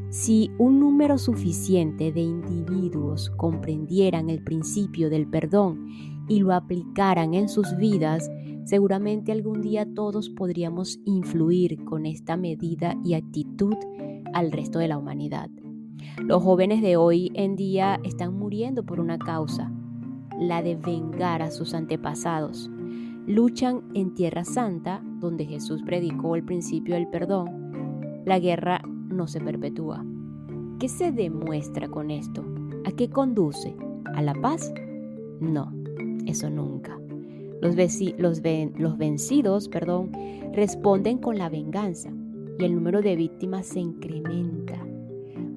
Si 0.09 0.51
un 0.57 0.79
número 0.79 1.17
suficiente 1.17 2.13
de 2.13 2.21
individuos 2.21 3.29
comprendieran 3.31 4.29
el 4.29 4.41
principio 4.41 5.09
del 5.09 5.27
perdón 5.27 5.89
y 6.29 6.39
lo 6.39 6.53
aplicaran 6.53 7.33
en 7.33 7.49
sus 7.49 7.75
vidas, 7.75 8.31
seguramente 8.63 9.33
algún 9.33 9.61
día 9.61 9.85
todos 9.85 10.29
podríamos 10.29 11.01
influir 11.03 11.83
con 11.83 12.05
esta 12.05 12.37
medida 12.37 12.95
y 13.03 13.15
actitud 13.15 13.75
al 14.33 14.53
resto 14.53 14.79
de 14.79 14.87
la 14.87 14.97
humanidad. 14.97 15.49
Los 16.23 16.41
jóvenes 16.41 16.81
de 16.81 16.95
hoy 16.95 17.31
en 17.33 17.57
día 17.57 17.99
están 18.05 18.33
muriendo 18.33 18.85
por 18.85 19.01
una 19.01 19.17
causa, 19.17 19.73
la 20.39 20.61
de 20.61 20.75
vengar 20.75 21.41
a 21.41 21.51
sus 21.51 21.73
antepasados. 21.73 22.69
Luchan 23.25 23.81
en 23.93 24.13
Tierra 24.13 24.45
Santa, 24.45 25.03
donde 25.19 25.45
Jesús 25.45 25.81
predicó 25.83 26.37
el 26.37 26.45
principio 26.45 26.95
del 26.95 27.09
perdón. 27.09 28.23
La 28.25 28.39
guerra 28.39 28.81
no 29.17 29.27
se 29.27 29.41
perpetúa. 29.41 30.05
¿Qué 30.79 30.87
se 30.87 31.11
demuestra 31.11 31.89
con 31.89 32.11
esto? 32.11 32.45
¿A 32.85 32.91
qué 32.91 33.09
conduce? 33.09 33.75
¿A 34.13 34.21
la 34.21 34.33
paz? 34.35 34.71
No, 35.39 35.73
eso 36.25 36.49
nunca. 36.49 36.99
Los, 37.61 37.75
los, 38.17 38.41
vencidos 38.97 39.67
perdón, 39.69 40.11
responden 40.53 41.17
con 41.17 41.39
la 41.39 41.49
venganza 41.49 42.11
y 42.59 42.63
el 42.63 42.75
número 42.75 43.01
de 43.01 43.15
víctimas 43.15 43.65
se 43.65 43.79
incrementa. 43.79 44.85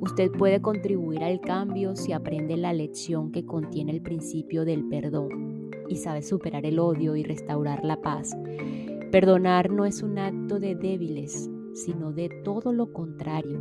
Usted 0.00 0.30
puede 0.32 0.62
contribuir 0.62 1.22
al 1.22 1.40
cambio 1.40 1.94
si 1.94 2.12
aprende 2.12 2.56
la 2.56 2.72
lección 2.72 3.30
que 3.30 3.44
contiene 3.44 3.92
el 3.92 4.00
principio 4.00 4.64
del 4.64 4.88
perdón 4.88 5.70
y 5.88 5.96
sabe 5.96 6.22
superar 6.22 6.64
el 6.64 6.78
odio 6.78 7.16
y 7.16 7.22
restaurar 7.22 7.84
la 7.84 8.00
paz. 8.00 8.34
Perdonar 9.10 9.70
no 9.70 9.84
es 9.84 10.02
un 10.02 10.18
acto 10.18 10.58
de 10.58 10.74
débiles, 10.74 11.50
sino 11.74 12.12
de 12.12 12.28
todo 12.44 12.72
lo 12.72 12.92
contrario. 12.92 13.60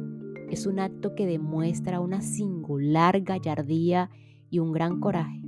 Es 0.50 0.66
un 0.66 0.80
acto 0.80 1.16
que 1.16 1.28
demuestra 1.28 2.00
una 2.00 2.22
singular 2.22 3.22
gallardía 3.22 4.10
y 4.50 4.60
un 4.60 4.72
gran 4.72 5.00
coraje. 5.00 5.42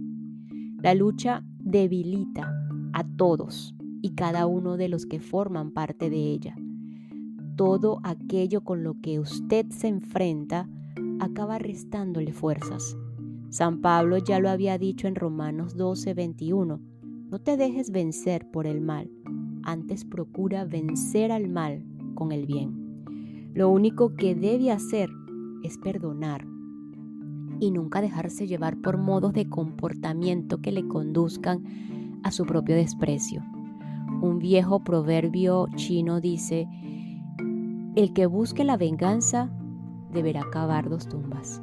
La 0.82 0.94
lucha 0.94 1.44
debilita 1.60 2.54
a 2.94 3.04
todos 3.04 3.74
y 4.02 4.12
cada 4.12 4.46
uno 4.48 4.78
de 4.78 4.90
los 4.90 5.06
que 5.06 5.20
forman 5.20 5.72
parte 5.72 6.10
de 6.10 6.18
ella. 6.18 6.56
Todo 7.56 8.00
aquello 8.04 8.64
con 8.64 8.84
lo 8.84 9.00
que 9.02 9.20
usted 9.20 9.68
se 9.70 9.88
enfrenta 9.88 10.70
acaba 11.20 11.60
restándole 11.60 12.34
fuerzas. 12.34 12.98
San 13.50 13.82
Pablo 13.82 14.18
ya 14.18 14.40
lo 14.40 14.50
había 14.50 14.78
dicho 14.78 15.08
en 15.08 15.16
Romanos 15.16 15.76
12, 15.76 16.14
21. 16.14 16.80
No 17.30 17.40
te 17.40 17.58
dejes 17.58 17.92
vencer 17.92 18.50
por 18.50 18.66
el 18.66 18.82
mal, 18.82 19.12
antes 19.64 20.06
procura 20.06 20.66
vencer 20.66 21.32
al 21.32 21.50
mal 21.50 21.84
con 22.14 22.32
el 22.32 22.46
bien. 22.46 23.52
Lo 23.54 23.70
único 23.70 24.16
que 24.16 24.36
debe 24.36 24.72
hacer 24.72 25.10
es 25.64 25.78
perdonar 25.78 26.46
y 27.60 27.72
nunca 27.72 28.02
dejarse 28.02 28.48
llevar 28.48 28.78
por 28.82 28.98
modos 28.98 29.34
de 29.34 29.48
comportamiento 29.50 30.62
que 30.62 30.72
le 30.72 30.88
conduzcan 30.88 31.64
a 32.24 32.32
su 32.32 32.46
propio 32.46 32.76
desprecio. 32.76 33.44
Un 34.22 34.40
viejo 34.40 34.84
proverbio 34.84 35.68
chino 35.76 36.22
dice, 36.22 36.68
el 37.96 38.14
que 38.14 38.26
busque 38.26 38.64
la 38.64 38.78
venganza 38.78 39.52
deberá 40.12 40.44
cavar 40.52 40.90
dos 40.90 41.08
tumbas. 41.08 41.62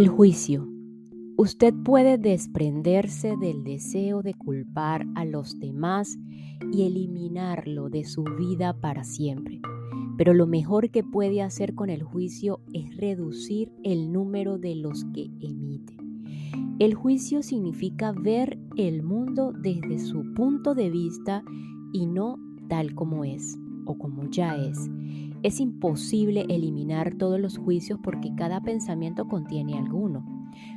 El 0.00 0.08
juicio. 0.08 0.66
Usted 1.36 1.74
puede 1.74 2.16
desprenderse 2.16 3.36
del 3.36 3.64
deseo 3.64 4.22
de 4.22 4.32
culpar 4.32 5.06
a 5.14 5.26
los 5.26 5.60
demás 5.60 6.18
y 6.72 6.84
eliminarlo 6.84 7.90
de 7.90 8.04
su 8.04 8.24
vida 8.24 8.72
para 8.80 9.04
siempre. 9.04 9.60
Pero 10.16 10.32
lo 10.32 10.46
mejor 10.46 10.88
que 10.88 11.04
puede 11.04 11.42
hacer 11.42 11.74
con 11.74 11.90
el 11.90 12.02
juicio 12.02 12.60
es 12.72 12.96
reducir 12.96 13.74
el 13.84 14.10
número 14.10 14.56
de 14.56 14.74
los 14.74 15.04
que 15.12 15.24
emite. 15.38 15.98
El 16.78 16.94
juicio 16.94 17.42
significa 17.42 18.12
ver 18.12 18.58
el 18.78 19.02
mundo 19.02 19.52
desde 19.52 19.98
su 19.98 20.32
punto 20.32 20.74
de 20.74 20.88
vista 20.88 21.44
y 21.92 22.06
no 22.06 22.38
tal 22.70 22.94
como 22.94 23.22
es 23.26 23.58
o 23.84 23.98
como 23.98 24.30
ya 24.30 24.56
es. 24.56 24.78
Es 25.42 25.60
imposible 25.60 26.44
eliminar 26.48 27.14
todos 27.14 27.40
los 27.40 27.58
juicios 27.58 27.98
porque 28.02 28.34
cada 28.34 28.60
pensamiento 28.60 29.26
contiene 29.26 29.78
alguno. 29.78 30.24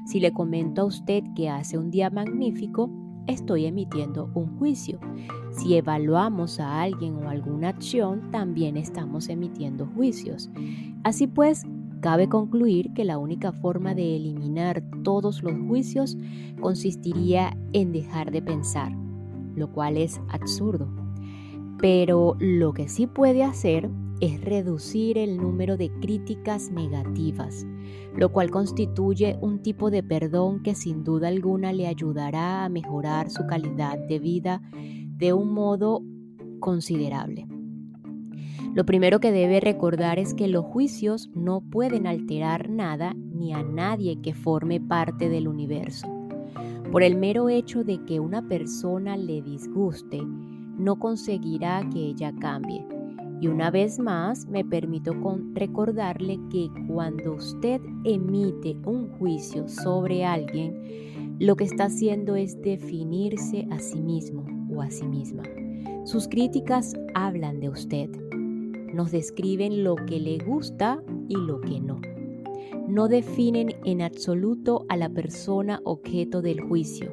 Si 0.06 0.20
le 0.20 0.32
comento 0.32 0.82
a 0.82 0.86
usted 0.86 1.24
que 1.36 1.50
hace 1.50 1.78
un 1.78 1.92
día 1.92 2.10
magnífico, 2.10 2.90
estoy 3.28 3.66
emitiendo 3.66 4.30
un 4.34 4.58
juicio. 4.58 5.00
Si 5.52 5.76
evaluamos 5.76 6.60
a 6.60 6.82
alguien 6.82 7.16
o 7.16 7.30
alguna 7.30 7.70
acción, 7.70 8.32
también 8.32 8.78
estamos 8.78 9.30
emitiendo 9.30 9.86
juicios. 9.88 10.50
Así 11.04 11.28
pues, 11.28 11.66
Cabe 12.04 12.28
concluir 12.28 12.92
que 12.94 13.06
la 13.06 13.18
única 13.18 13.54
forma 13.54 13.96
de 13.96 14.18
eliminar 14.18 14.84
todos 15.06 15.42
los 15.42 15.54
juicios 15.70 16.18
consistiría 16.60 17.56
en 17.72 17.94
dejar 17.94 18.30
de 18.30 18.42
pensar, 18.42 18.92
lo 19.56 19.72
cual 19.72 19.96
es 19.96 20.20
absurdo. 20.28 20.90
Pero 21.78 22.36
lo 22.40 22.74
que 22.74 22.90
sí 22.90 23.08
puede 23.08 23.46
hacer 23.46 23.90
es 24.24 24.40
reducir 24.40 25.18
el 25.18 25.36
número 25.36 25.76
de 25.76 25.92
críticas 26.00 26.72
negativas, 26.72 27.68
lo 28.16 28.32
cual 28.32 28.52
constituye 28.52 29.38
un 29.42 29.62
tipo 29.62 29.92
de 29.92 30.02
perdón 30.02 30.64
que 30.64 30.76
sin 30.76 31.04
duda 31.04 31.28
alguna 31.28 31.74
le 31.74 31.88
ayudará 31.88 32.64
a 32.64 32.70
mejorar 32.70 33.30
su 33.30 33.46
calidad 33.48 34.00
de 34.08 34.20
vida 34.20 34.62
de 34.72 35.34
un 35.34 35.54
modo 35.54 36.02
considerable. 36.62 37.48
Lo 38.74 38.86
primero 38.86 39.20
que 39.20 39.34
debe 39.34 39.60
recordar 39.60 40.20
es 40.20 40.34
que 40.34 40.48
los 40.48 40.64
juicios 40.64 41.30
no 41.36 41.60
pueden 41.60 42.08
alterar 42.08 42.70
nada 42.70 43.14
ni 43.14 43.54
a 43.54 43.62
nadie 43.62 44.22
que 44.22 44.34
forme 44.34 44.80
parte 44.80 45.28
del 45.28 45.50
universo. 45.50 46.08
Por 46.94 47.04
el 47.04 47.18
mero 47.18 47.50
hecho 47.50 47.84
de 47.84 48.06
que 48.06 48.22
una 48.22 48.48
persona 48.48 49.18
le 49.18 49.42
disguste, 49.42 50.22
no 50.78 50.98
conseguirá 50.98 51.90
que 51.92 52.00
ella 52.00 52.34
cambie. 52.40 52.86
Y 53.42 53.48
una 53.48 53.72
vez 53.72 54.00
más 54.00 54.48
me 54.48 54.64
permito 54.64 55.14
recordarle 55.54 56.40
que 56.50 56.70
cuando 56.88 57.34
usted 57.34 57.82
emite 58.04 58.78
un 58.86 59.10
juicio 59.18 59.68
sobre 59.68 60.24
alguien, 60.26 61.38
lo 61.40 61.56
que 61.56 61.66
está 61.66 61.86
haciendo 61.86 62.36
es 62.36 62.62
definirse 62.62 63.68
a 63.72 63.80
sí 63.80 64.02
mismo 64.02 64.46
o 64.74 64.82
a 64.82 64.90
sí 64.90 65.06
misma. 65.06 65.44
Sus 66.06 66.28
críticas 66.28 66.96
hablan 67.14 67.60
de 67.60 67.70
usted 67.70 68.10
nos 68.94 69.12
describen 69.12 69.84
lo 69.84 69.96
que 69.96 70.20
le 70.20 70.38
gusta 70.38 71.04
y 71.28 71.36
lo 71.36 71.60
que 71.62 71.80
no. 71.80 72.00
No 72.88 73.08
definen 73.08 73.76
en 73.86 74.02
absoluto 74.02 74.86
a 74.88 74.98
la 74.98 75.10
persona 75.10 75.82
objeto 75.84 76.42
del 76.42 76.62
juicio, 76.62 77.12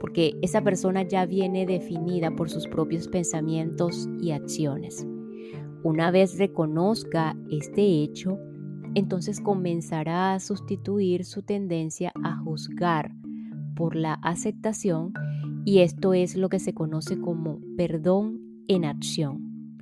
porque 0.00 0.36
esa 0.42 0.62
persona 0.62 1.02
ya 1.02 1.26
viene 1.26 1.66
definida 1.66 2.34
por 2.34 2.50
sus 2.50 2.66
propios 2.66 3.08
pensamientos 3.08 4.08
y 4.20 4.30
acciones. 4.30 5.06
Una 5.84 6.10
vez 6.10 6.38
reconozca 6.38 7.36
este 7.50 8.02
hecho, 8.02 8.38
entonces 8.94 9.40
comenzará 9.40 10.34
a 10.34 10.40
sustituir 10.40 11.24
su 11.24 11.42
tendencia 11.42 12.12
a 12.24 12.36
juzgar 12.38 13.14
por 13.76 13.94
la 13.94 14.14
aceptación 14.14 15.12
y 15.64 15.78
esto 15.80 16.14
es 16.14 16.36
lo 16.36 16.48
que 16.48 16.58
se 16.58 16.74
conoce 16.74 17.20
como 17.20 17.60
perdón 17.76 18.40
en 18.66 18.84
acción. 18.84 19.76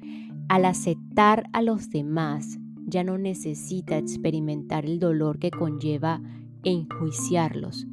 Al 0.49 0.65
aceptar 0.65 1.49
a 1.53 1.63
los 1.63 1.91
demás, 1.91 2.59
ya 2.87 3.03
no 3.03 3.19
necesita 3.19 3.97
experimentar 3.97 4.85
el 4.85 4.99
dolor 4.99 5.39
que 5.39 5.51
conlleva 5.51 6.21
enjuiciarlos. 6.63 7.87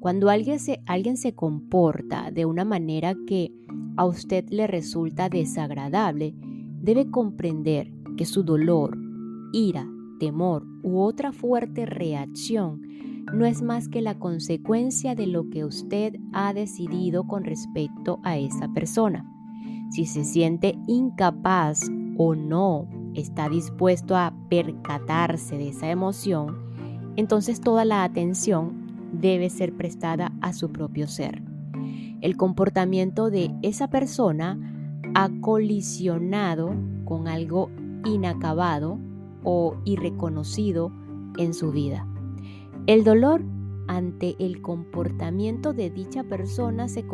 Cuando 0.00 0.28
alguien 0.28 0.60
se, 0.60 0.80
alguien 0.86 1.16
se 1.16 1.34
comporta 1.34 2.30
de 2.30 2.44
una 2.44 2.64
manera 2.64 3.16
que 3.26 3.52
a 3.96 4.04
usted 4.04 4.48
le 4.50 4.66
resulta 4.66 5.28
desagradable, 5.28 6.34
debe 6.80 7.10
comprender 7.10 7.92
que 8.16 8.24
su 8.24 8.42
dolor, 8.42 8.98
ira, 9.52 9.86
temor 10.18 10.66
u 10.82 11.00
otra 11.00 11.32
fuerte 11.32 11.86
reacción 11.86 12.82
no 13.32 13.44
es 13.44 13.62
más 13.62 13.88
que 13.88 14.00
la 14.00 14.18
consecuencia 14.18 15.14
de 15.14 15.26
lo 15.26 15.50
que 15.50 15.64
usted 15.64 16.14
ha 16.32 16.52
decidido 16.52 17.26
con 17.26 17.44
respecto 17.44 18.20
a 18.22 18.38
esa 18.38 18.68
persona. 18.72 19.30
Si 19.90 20.06
se 20.06 20.24
siente 20.24 20.78
incapaz 20.86 21.90
o 22.16 22.34
no 22.34 22.88
está 23.14 23.48
dispuesto 23.48 24.16
a 24.16 24.34
percatarse 24.48 25.56
de 25.56 25.68
esa 25.68 25.90
emoción, 25.90 26.56
entonces 27.16 27.60
toda 27.60 27.84
la 27.84 28.04
atención 28.04 29.10
debe 29.12 29.50
ser 29.50 29.74
prestada 29.76 30.32
a 30.40 30.52
su 30.52 30.70
propio 30.70 31.06
ser. 31.06 31.42
El 32.20 32.36
comportamiento 32.36 33.30
de 33.30 33.54
esa 33.62 33.88
persona 33.88 34.77
ha 35.14 35.30
colisionado 35.40 36.74
con 37.04 37.28
algo 37.28 37.70
inacabado 38.04 38.98
o 39.44 39.76
irreconocido 39.84 40.92
en 41.38 41.54
su 41.54 41.72
vida. 41.72 42.06
El 42.86 43.04
dolor 43.04 43.44
ante 43.86 44.36
el 44.38 44.60
comportamiento 44.60 45.72
de 45.72 45.90
dicha 45.90 46.24
persona 46.24 46.88
se 46.88 47.06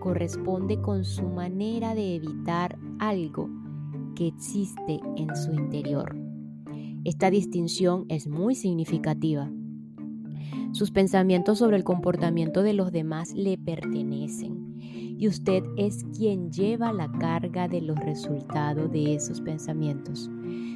corresponde 0.00 0.80
con 0.80 1.04
su 1.04 1.24
manera 1.24 1.94
de 1.94 2.16
evitar 2.16 2.78
algo 2.98 3.48
que 4.14 4.26
existe 4.28 5.00
en 5.16 5.34
su 5.36 5.52
interior. 5.52 6.16
Esta 7.04 7.30
distinción 7.30 8.06
es 8.08 8.26
muy 8.26 8.56
significativa. 8.56 9.50
Sus 10.72 10.90
pensamientos 10.90 11.58
sobre 11.58 11.76
el 11.76 11.84
comportamiento 11.84 12.62
de 12.62 12.72
los 12.72 12.90
demás 12.90 13.32
le 13.32 13.56
pertenecen 13.56 14.65
y 15.18 15.28
usted 15.28 15.64
es 15.76 16.04
quien 16.16 16.50
lleva 16.50 16.92
la 16.92 17.10
carga 17.12 17.68
de 17.68 17.80
los 17.80 17.98
resultados 18.00 18.90
de 18.92 19.14
esos 19.14 19.40
pensamientos. 19.40 20.30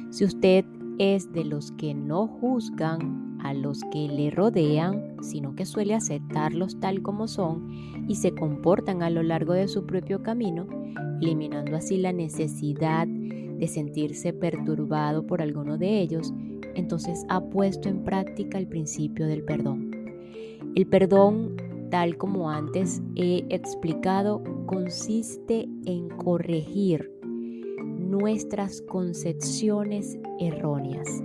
Si 0.09 0.25
usted 0.25 0.65
es 0.97 1.31
de 1.31 1.45
los 1.45 1.71
que 1.73 1.93
no 1.93 2.27
juzgan 2.27 3.37
a 3.43 3.53
los 3.53 3.81
que 3.91 4.07
le 4.07 4.29
rodean, 4.29 5.15
sino 5.21 5.55
que 5.55 5.65
suele 5.65 5.95
aceptarlos 5.95 6.79
tal 6.79 7.01
como 7.01 7.27
son 7.27 8.05
y 8.07 8.15
se 8.15 8.31
comportan 8.31 9.01
a 9.03 9.09
lo 9.09 9.23
largo 9.23 9.53
de 9.53 9.67
su 9.67 9.85
propio 9.85 10.21
camino, 10.21 10.67
eliminando 11.21 11.75
así 11.75 11.97
la 11.97 12.13
necesidad 12.13 13.07
de 13.07 13.67
sentirse 13.67 14.33
perturbado 14.33 15.25
por 15.25 15.41
alguno 15.41 15.77
de 15.77 16.01
ellos, 16.01 16.33
entonces 16.75 17.25
ha 17.29 17.41
puesto 17.41 17.89
en 17.89 18.03
práctica 18.03 18.57
el 18.57 18.67
principio 18.67 19.27
del 19.27 19.43
perdón. 19.43 19.91
El 20.75 20.87
perdón, 20.87 21.55
tal 21.91 22.17
como 22.17 22.49
antes 22.49 23.03
he 23.15 23.45
explicado, 23.49 24.41
consiste 24.65 25.69
en 25.85 26.09
corregir 26.09 27.11
nuestras 27.99 28.81
concepciones 28.81 30.17
erróneas. 30.39 31.21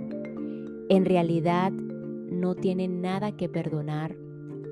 En 0.89 1.05
realidad 1.05 1.71
no 1.71 2.53
tiene 2.53 2.87
nada 2.89 3.35
que 3.37 3.49
perdonar 3.49 4.15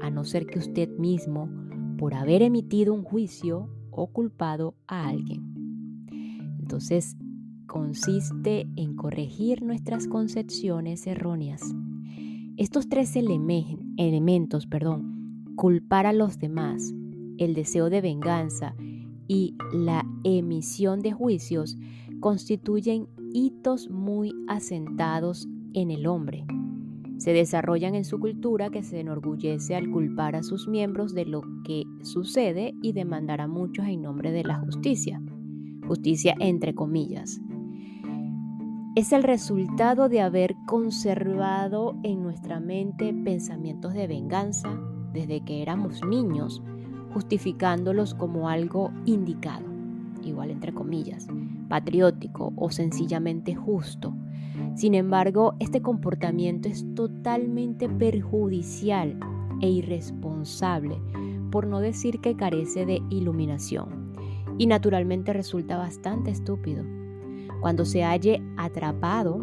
a 0.02 0.10
no 0.10 0.25
ser 0.25 0.46
que 0.46 0.60
usted 0.60 0.90
mismo 0.98 1.50
por 1.98 2.14
haber 2.14 2.42
emitido 2.42 2.94
un 2.94 3.04
juicio 3.04 3.70
o 3.90 4.08
culpado 4.08 4.75
a 4.88 5.08
alguien. 5.08 6.06
Entonces, 6.60 7.16
consiste 7.68 8.68
en 8.75 8.96
corregir 8.96 9.64
nuestras 9.64 10.08
concepciones 10.08 11.08
erróneas. 11.08 11.62
Estos 12.58 12.89
tres 12.89 13.15
elementos, 13.15 14.67
perdón, 14.67 15.14
culpar 15.56 16.06
a 16.06 16.13
los 16.13 16.39
demás, 16.39 16.94
el 17.38 17.54
deseo 17.54 17.89
de 17.89 18.02
venganza 18.02 18.76
y 19.28 19.56
la 19.74 20.06
emisión 20.24 21.00
de 21.02 21.12
juicios 21.12 21.78
constituyen 22.20 23.08
hitos 23.34 23.89
muy 23.89 24.34
asentados 24.48 25.48
en 25.74 25.91
el 25.91 26.08
hombre. 26.08 26.46
Se 27.18 27.32
desarrollan 27.32 27.96
en 27.96 28.06
su 28.06 28.20
cultura 28.20 28.70
que 28.70 28.84
se 28.84 29.00
enorgullece 29.00 29.76
al 29.76 29.89
culpar 29.89 30.36
a 30.36 30.44
sus 30.44 30.68
miembros 30.68 31.13
de 31.13 31.26
lo 31.26 31.41
que 31.63 31.84
sucede 32.04 32.74
y 32.82 32.91
demandar 32.91 33.41
a 33.41 33.48
muchos 33.48 33.88
en 33.88 34.02
nombre 34.02 34.32
de 34.32 34.44
la 34.44 34.60
justicia. 34.60 35.22
Justicia 35.88 36.36
entre 36.39 36.76
comillas. 36.76 37.39
Es 38.96 39.12
el 39.12 39.24
resultado 39.24 40.08
de 40.08 40.22
haber 40.22 40.56
conservado 40.68 41.98
en 42.04 42.22
nuestra 42.22 42.60
mente 42.60 43.13
pensamientos 43.13 43.94
de 43.94 44.08
venganza 44.08 44.80
desde 45.15 45.39
que 45.39 45.62
éramos 45.62 46.06
niños, 46.06 46.62
justificándolos 47.13 48.13
como 48.13 48.49
algo 48.49 48.91
indicado, 49.06 49.65
igual 50.23 50.51
entre 50.51 50.73
comillas, 50.73 51.28
patriótico 51.69 52.51
o 52.58 52.69
sencillamente 52.69 53.56
justo. 53.56 54.13
Sin 54.75 54.93
embargo, 54.93 55.56
este 55.60 55.82
comportamiento 55.82 56.67
es 56.67 56.86
totalmente 56.95 57.88
perjudicial 57.88 59.17
e 59.62 59.69
irresponsable, 59.69 60.97
por 61.49 61.65
no 61.65 61.80
decir 61.80 62.19
que 62.19 62.36
carece 62.36 62.86
de 62.86 63.01
iluminación, 63.10 64.13
y 64.58 64.67
naturalmente 64.67 65.32
resulta 65.32 65.78
bastante 65.78 66.32
estúpido. 66.32 66.84
Cuando 67.62 67.86
se 67.86 68.04
halle 68.04 68.43
atrapado 68.58 69.39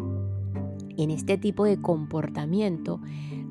en 0.97 1.09
este 1.09 1.39
tipo 1.39 1.65
de 1.65 1.81
comportamiento, 1.81 2.99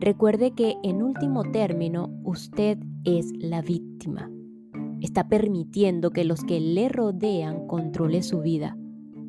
recuerde 0.03 0.53
que 0.53 0.77
en 0.83 1.03
último 1.03 1.45
término 1.45 2.11
usted 2.25 2.79
es 3.05 3.33
la 3.39 3.63
víctima 3.63 4.31
está 5.03 5.29
permitiendo 5.29 6.11
que 6.11 6.25
los 6.25 6.45
que 6.45 6.61
le 6.61 6.89
rodean 6.89 7.67
controlen 7.67 8.23
su 8.23 8.41
vida, 8.41 8.77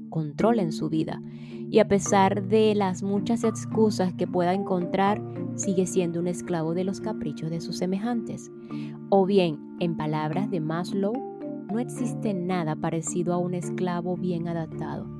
controlen 0.09 0.71
su 0.71 0.89
vida. 0.89 1.21
Y 1.69 1.79
a 1.79 1.88
pesar 1.88 2.47
de 2.47 2.75
las 2.75 3.01
muchas 3.01 3.43
excusas 3.43 4.13
que 4.13 4.27
pueda 4.27 4.53
encontrar, 4.53 5.21
sigue 5.55 5.88
siendo 5.88 6.19
un 6.19 6.27
esclavo 6.27 6.75
de 6.75 6.83
los 6.83 7.01
caprichos 7.01 7.49
de 7.49 7.59
sus 7.59 7.77
semejantes. 7.77 8.51
O 9.09 9.25
bien, 9.25 9.59
en 9.79 9.97
palabras 9.97 10.51
de 10.51 10.59
Maslow, 10.59 11.13
no 11.71 11.79
existe 11.79 12.36
nada 12.36 12.75
parecido 12.75 13.33
a 13.33 13.38
un 13.38 13.55
esclavo 13.55 14.15
bien 14.15 14.47
adaptado. 14.47 15.12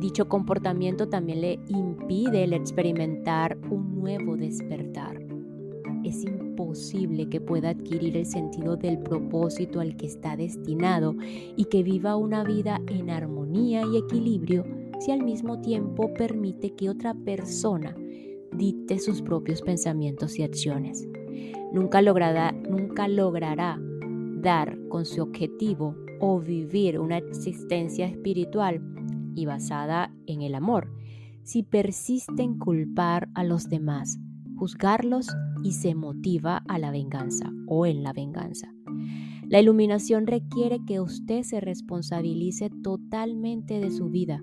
Dicho 0.00 0.28
comportamiento 0.28 1.08
también 1.10 1.42
le 1.42 1.60
impide 1.68 2.44
el 2.44 2.54
experimentar 2.54 3.58
un 3.70 3.96
nuevo 3.96 4.34
despertar. 4.34 5.20
Es 6.04 6.24
posible 6.56 7.28
que 7.28 7.42
pueda 7.42 7.68
adquirir 7.68 8.16
el 8.16 8.24
sentido 8.24 8.76
del 8.76 8.98
propósito 8.98 9.78
al 9.78 9.98
que 9.98 10.06
está 10.06 10.38
destinado 10.38 11.14
y 11.54 11.66
que 11.66 11.82
viva 11.82 12.16
una 12.16 12.44
vida 12.44 12.80
en 12.88 13.10
armonía 13.10 13.82
y 13.82 13.98
equilibrio 13.98 14.64
si 15.00 15.10
al 15.10 15.22
mismo 15.22 15.60
tiempo 15.60 16.12
permite 16.14 16.70
que 16.74 16.88
otra 16.88 17.12
persona 17.12 17.94
dicte 18.52 19.00
sus 19.00 19.20
propios 19.20 19.60
pensamientos 19.60 20.38
y 20.38 20.44
acciones. 20.44 21.06
Nunca 21.74 22.00
logrará, 22.00 22.52
nunca 22.52 23.06
logrará 23.06 23.78
dar 24.40 24.78
con 24.88 25.04
su 25.04 25.20
objetivo 25.20 25.94
o 26.20 26.40
vivir 26.40 26.98
una 26.98 27.18
existencia 27.18 28.06
espiritual 28.06 28.80
y 29.34 29.46
basada 29.46 30.12
en 30.26 30.42
el 30.42 30.54
amor 30.54 30.92
si 31.42 31.62
persiste 31.62 32.42
en 32.42 32.58
culpar 32.58 33.28
a 33.34 33.44
los 33.44 33.68
demás 33.68 34.18
juzgarlos 34.60 35.26
y 35.64 35.72
se 35.72 35.94
motiva 35.94 36.58
a 36.68 36.78
la 36.78 36.90
venganza 36.90 37.50
o 37.66 37.86
en 37.86 38.02
la 38.02 38.12
venganza. 38.12 38.70
La 39.48 39.58
iluminación 39.58 40.26
requiere 40.26 40.84
que 40.84 41.00
usted 41.00 41.44
se 41.44 41.60
responsabilice 41.60 42.68
totalmente 42.82 43.80
de 43.80 43.90
su 43.90 44.10
vida. 44.10 44.42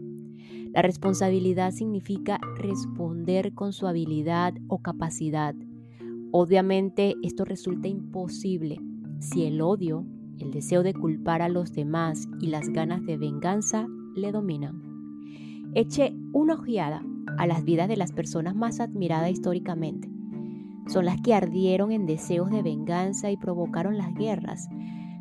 La 0.74 0.82
responsabilidad 0.82 1.72
significa 1.72 2.40
responder 2.58 3.54
con 3.54 3.74
su 3.74 3.86
habilidad 3.86 4.56
o 4.68 4.80
capacidad. 4.80 5.54
Obviamente 6.32 7.14
esto 7.22 7.46
resulta 7.46 7.88
imposible 7.88 8.80
si 9.20 9.44
el 9.44 9.62
odio, 9.62 10.04
el 10.40 10.50
deseo 10.50 10.82
de 10.82 10.96
culpar 10.96 11.44
a 11.44 11.48
los 11.48 11.74
demás 11.74 12.28
y 12.42 12.48
las 12.48 12.70
ganas 12.70 13.06
de 13.06 13.18
venganza 13.18 13.88
le 14.18 14.32
dominan. 14.32 14.82
Eche 15.74 16.16
una 16.34 16.56
ojeada 16.56 17.04
a 17.38 17.48
las 17.48 17.64
vidas 17.64 17.88
de 17.88 17.98
las 17.98 18.12
personas 18.12 18.56
más 18.56 18.80
admiradas 18.80 19.32
históricamente. 19.32 20.10
Son 20.88 21.06
las 21.06 21.22
que 21.22 21.34
ardieron 21.34 21.92
en 21.92 22.06
deseos 22.06 22.50
de 22.50 22.62
venganza 22.62 23.30
y 23.32 23.38
provocaron 23.38 23.98
las 23.98 24.14
guerras. 24.14 24.70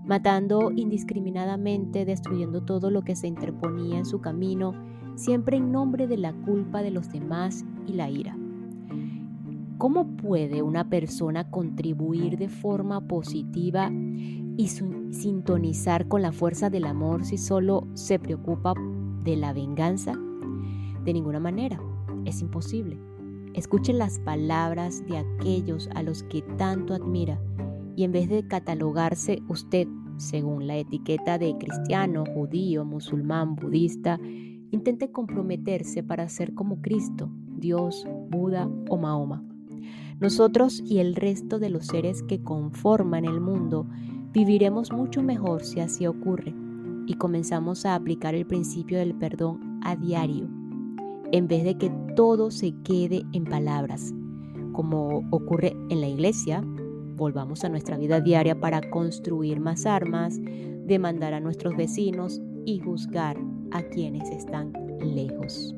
matando 0.04 0.70
indiscriminadamente, 0.70 2.04
destruyendo 2.04 2.62
todo 2.62 2.92
lo 2.92 3.02
que 3.02 3.16
se 3.16 3.26
interponía 3.26 3.98
en 3.98 4.06
su 4.06 4.20
camino, 4.20 4.72
siempre 5.16 5.56
en 5.56 5.72
nombre 5.72 6.06
de 6.06 6.16
la 6.16 6.32
culpa 6.32 6.80
de 6.80 6.92
los 6.92 7.10
demás 7.10 7.64
y 7.88 7.94
la 7.94 8.08
ira. 8.08 8.36
¿Cómo 9.78 10.16
puede 10.16 10.62
una 10.62 10.88
persona 10.88 11.50
contribuir 11.50 12.38
de 12.38 12.48
forma 12.48 13.06
positiva 13.06 13.90
y 13.92 14.68
sintonizar 14.68 16.08
con 16.08 16.22
la 16.22 16.32
fuerza 16.32 16.70
del 16.70 16.86
amor 16.86 17.26
si 17.26 17.36
solo 17.36 17.86
se 17.92 18.18
preocupa 18.18 18.72
de 19.22 19.36
la 19.36 19.52
venganza? 19.52 20.14
De 21.04 21.12
ninguna 21.12 21.40
manera, 21.40 21.78
es 22.24 22.40
imposible. 22.40 22.98
Escuche 23.52 23.92
las 23.92 24.18
palabras 24.20 25.04
de 25.06 25.18
aquellos 25.18 25.90
a 25.94 26.02
los 26.02 26.22
que 26.22 26.40
tanto 26.56 26.94
admira 26.94 27.38
y 27.96 28.04
en 28.04 28.12
vez 28.12 28.30
de 28.30 28.46
catalogarse 28.48 29.42
usted 29.48 29.86
según 30.16 30.66
la 30.66 30.76
etiqueta 30.76 31.36
de 31.36 31.54
cristiano, 31.58 32.24
judío, 32.24 32.86
musulmán, 32.86 33.56
budista, 33.56 34.18
intente 34.70 35.12
comprometerse 35.12 36.02
para 36.02 36.30
ser 36.30 36.54
como 36.54 36.80
Cristo, 36.80 37.28
Dios, 37.58 38.06
Buda 38.30 38.70
o 38.88 38.96
Mahoma. 38.96 39.44
Nosotros 40.18 40.82
y 40.84 40.98
el 40.98 41.14
resto 41.14 41.58
de 41.58 41.68
los 41.68 41.86
seres 41.86 42.22
que 42.22 42.42
conforman 42.42 43.26
el 43.26 43.40
mundo 43.40 43.86
viviremos 44.32 44.90
mucho 44.90 45.22
mejor 45.22 45.62
si 45.62 45.80
así 45.80 46.06
ocurre 46.06 46.54
y 47.06 47.14
comenzamos 47.14 47.84
a 47.84 47.94
aplicar 47.94 48.34
el 48.34 48.46
principio 48.46 48.98
del 48.98 49.14
perdón 49.14 49.80
a 49.84 49.94
diario, 49.94 50.48
en 51.32 51.48
vez 51.48 51.64
de 51.64 51.76
que 51.76 51.90
todo 52.16 52.50
se 52.50 52.74
quede 52.82 53.24
en 53.32 53.44
palabras, 53.44 54.14
como 54.72 55.22
ocurre 55.30 55.76
en 55.90 56.00
la 56.00 56.08
iglesia, 56.08 56.62
volvamos 57.16 57.64
a 57.64 57.68
nuestra 57.68 57.96
vida 57.96 58.20
diaria 58.20 58.58
para 58.58 58.80
construir 58.90 59.60
más 59.60 59.86
armas, 59.86 60.38
demandar 60.86 61.34
a 61.34 61.40
nuestros 61.40 61.76
vecinos 61.76 62.40
y 62.64 62.78
juzgar 62.78 63.38
a 63.70 63.82
quienes 63.82 64.28
están 64.30 64.72
lejos. 65.00 65.74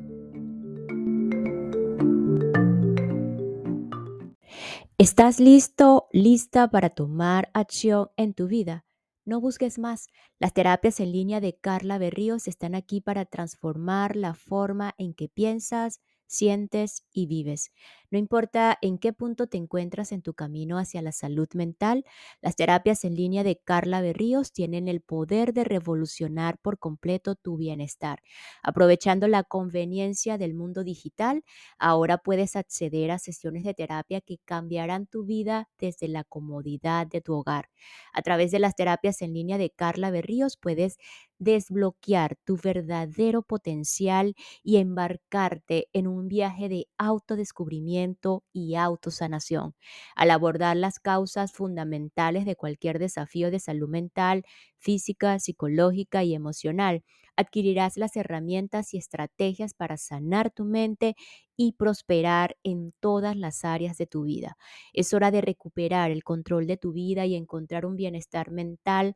¿Estás 5.01 5.39
listo, 5.39 6.09
lista 6.11 6.69
para 6.69 6.89
tomar 6.89 7.49
acción 7.53 8.09
en 8.17 8.33
tu 8.33 8.47
vida? 8.47 8.83
No 9.23 9.39
busques 9.39 9.79
más. 9.79 10.09
Las 10.39 10.53
terapias 10.53 10.99
en 10.99 11.13
línea 11.13 11.39
de 11.39 11.57
Carla 11.57 11.97
Berríos 11.97 12.49
están 12.49 12.75
aquí 12.75 12.99
para 12.99 13.23
transformar 13.23 14.17
la 14.17 14.33
forma 14.33 14.95
en 14.97 15.13
que 15.13 15.29
piensas, 15.29 16.01
sientes 16.29 17.03
y 17.11 17.25
vives. 17.27 17.71
No 18.11 18.17
importa 18.17 18.77
en 18.81 18.97
qué 18.97 19.13
punto 19.13 19.47
te 19.47 19.57
encuentras 19.57 20.11
en 20.11 20.21
tu 20.21 20.33
camino 20.33 20.77
hacia 20.77 21.01
la 21.01 21.11
salud 21.11 21.47
mental, 21.53 22.05
las 22.41 22.55
terapias 22.55 23.03
en 23.03 23.15
línea 23.15 23.43
de 23.43 23.57
Carla 23.59 24.01
Berríos 24.01 24.51
tienen 24.53 24.87
el 24.87 25.01
poder 25.01 25.53
de 25.53 25.63
revolucionar 25.63 26.57
por 26.59 26.79
completo 26.79 27.35
tu 27.35 27.57
bienestar. 27.57 28.21
Aprovechando 28.63 29.27
la 29.27 29.43
conveniencia 29.43 30.37
del 30.37 30.53
mundo 30.53 30.83
digital, 30.83 31.43
ahora 31.77 32.17
puedes 32.19 32.55
acceder 32.55 33.11
a 33.11 33.19
sesiones 33.19 33.63
de 33.63 33.73
terapia 33.73 34.21
que 34.21 34.37
cambiarán 34.45 35.07
tu 35.07 35.25
vida 35.25 35.69
desde 35.79 36.07
la 36.07 36.23
comodidad 36.23 37.07
de 37.07 37.21
tu 37.21 37.33
hogar. 37.35 37.69
A 38.13 38.21
través 38.21 38.51
de 38.51 38.59
las 38.59 38.75
terapias 38.75 39.21
en 39.21 39.33
línea 39.33 39.57
de 39.57 39.69
Carla 39.71 40.11
Berríos 40.11 40.57
puedes 40.57 40.97
desbloquear 41.39 42.35
tu 42.45 42.57
verdadero 42.61 43.41
potencial 43.43 44.35
y 44.63 44.77
embarcarte 44.77 45.87
en 45.93 46.07
un 46.07 46.27
viaje 46.27 46.69
de 46.69 46.87
autodescubrimiento 46.97 48.43
y 48.53 48.75
autosanación. 48.75 49.75
Al 50.15 50.31
abordar 50.31 50.77
las 50.77 50.99
causas 50.99 51.51
fundamentales 51.53 52.45
de 52.45 52.55
cualquier 52.55 52.99
desafío 52.99 53.51
de 53.51 53.59
salud 53.59 53.89
mental, 53.89 54.43
física, 54.77 55.39
psicológica 55.39 56.23
y 56.23 56.33
emocional, 56.35 57.03
adquirirás 57.35 57.95
las 57.97 58.15
herramientas 58.17 58.93
y 58.93 58.97
estrategias 58.97 59.73
para 59.73 59.97
sanar 59.97 60.51
tu 60.51 60.65
mente 60.65 61.15
y 61.55 61.73
prosperar 61.73 62.57
en 62.63 62.93
todas 62.99 63.35
las 63.35 63.63
áreas 63.65 63.97
de 63.97 64.07
tu 64.07 64.23
vida. 64.23 64.57
Es 64.93 65.13
hora 65.13 65.31
de 65.31 65.41
recuperar 65.41 66.11
el 66.11 66.23
control 66.23 66.67
de 66.67 66.77
tu 66.77 66.91
vida 66.93 67.25
y 67.25 67.35
encontrar 67.35 67.85
un 67.85 67.95
bienestar 67.95 68.51
mental 68.51 69.15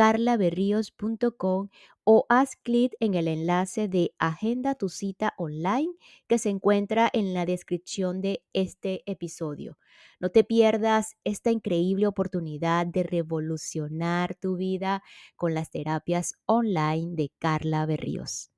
carlaberríos.com 0.00 1.68
o 2.04 2.24
haz 2.30 2.56
clic 2.56 2.94
en 3.00 3.12
el 3.12 3.28
enlace 3.28 3.86
de 3.86 4.14
Agenda 4.18 4.74
tu 4.74 4.88
cita 4.88 5.34
online 5.36 5.92
que 6.26 6.38
se 6.38 6.48
encuentra 6.48 7.10
en 7.12 7.34
la 7.34 7.44
descripción 7.44 8.22
de 8.22 8.42
este 8.54 9.02
episodio. 9.04 9.76
No 10.18 10.30
te 10.30 10.42
pierdas 10.42 11.18
esta 11.22 11.50
increíble 11.50 12.06
oportunidad 12.06 12.86
de 12.86 13.02
revolucionar 13.02 14.36
tu 14.36 14.56
vida 14.56 15.02
con 15.36 15.52
las 15.52 15.68
terapias 15.68 16.32
online 16.46 17.14
de 17.14 17.30
Carla 17.38 17.84
Berríos. 17.84 18.50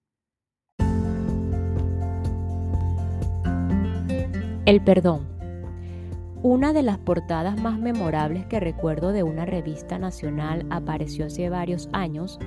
El 4.64 4.84
perdón. 4.84 5.31
Una 6.44 6.72
de 6.72 6.82
las 6.82 6.98
portadas 6.98 7.62
más 7.62 7.78
memorables 7.78 8.46
que 8.46 8.58
recuerdo 8.58 9.12
de 9.12 9.22
una 9.22 9.46
revista 9.46 10.00
nacional 10.00 10.66
apareció 10.70 11.26
hace 11.26 11.48
varios 11.48 11.88
años 11.92 12.40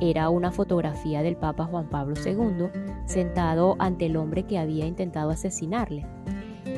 era 0.00 0.30
una 0.30 0.52
fotografía 0.52 1.20
del 1.22 1.34
Papa 1.34 1.64
Juan 1.64 1.88
Pablo 1.88 2.14
II 2.24 2.68
sentado 3.06 3.74
ante 3.80 4.06
el 4.06 4.16
hombre 4.16 4.44
que 4.44 4.56
había 4.56 4.86
intentado 4.86 5.30
asesinarle. 5.30 6.06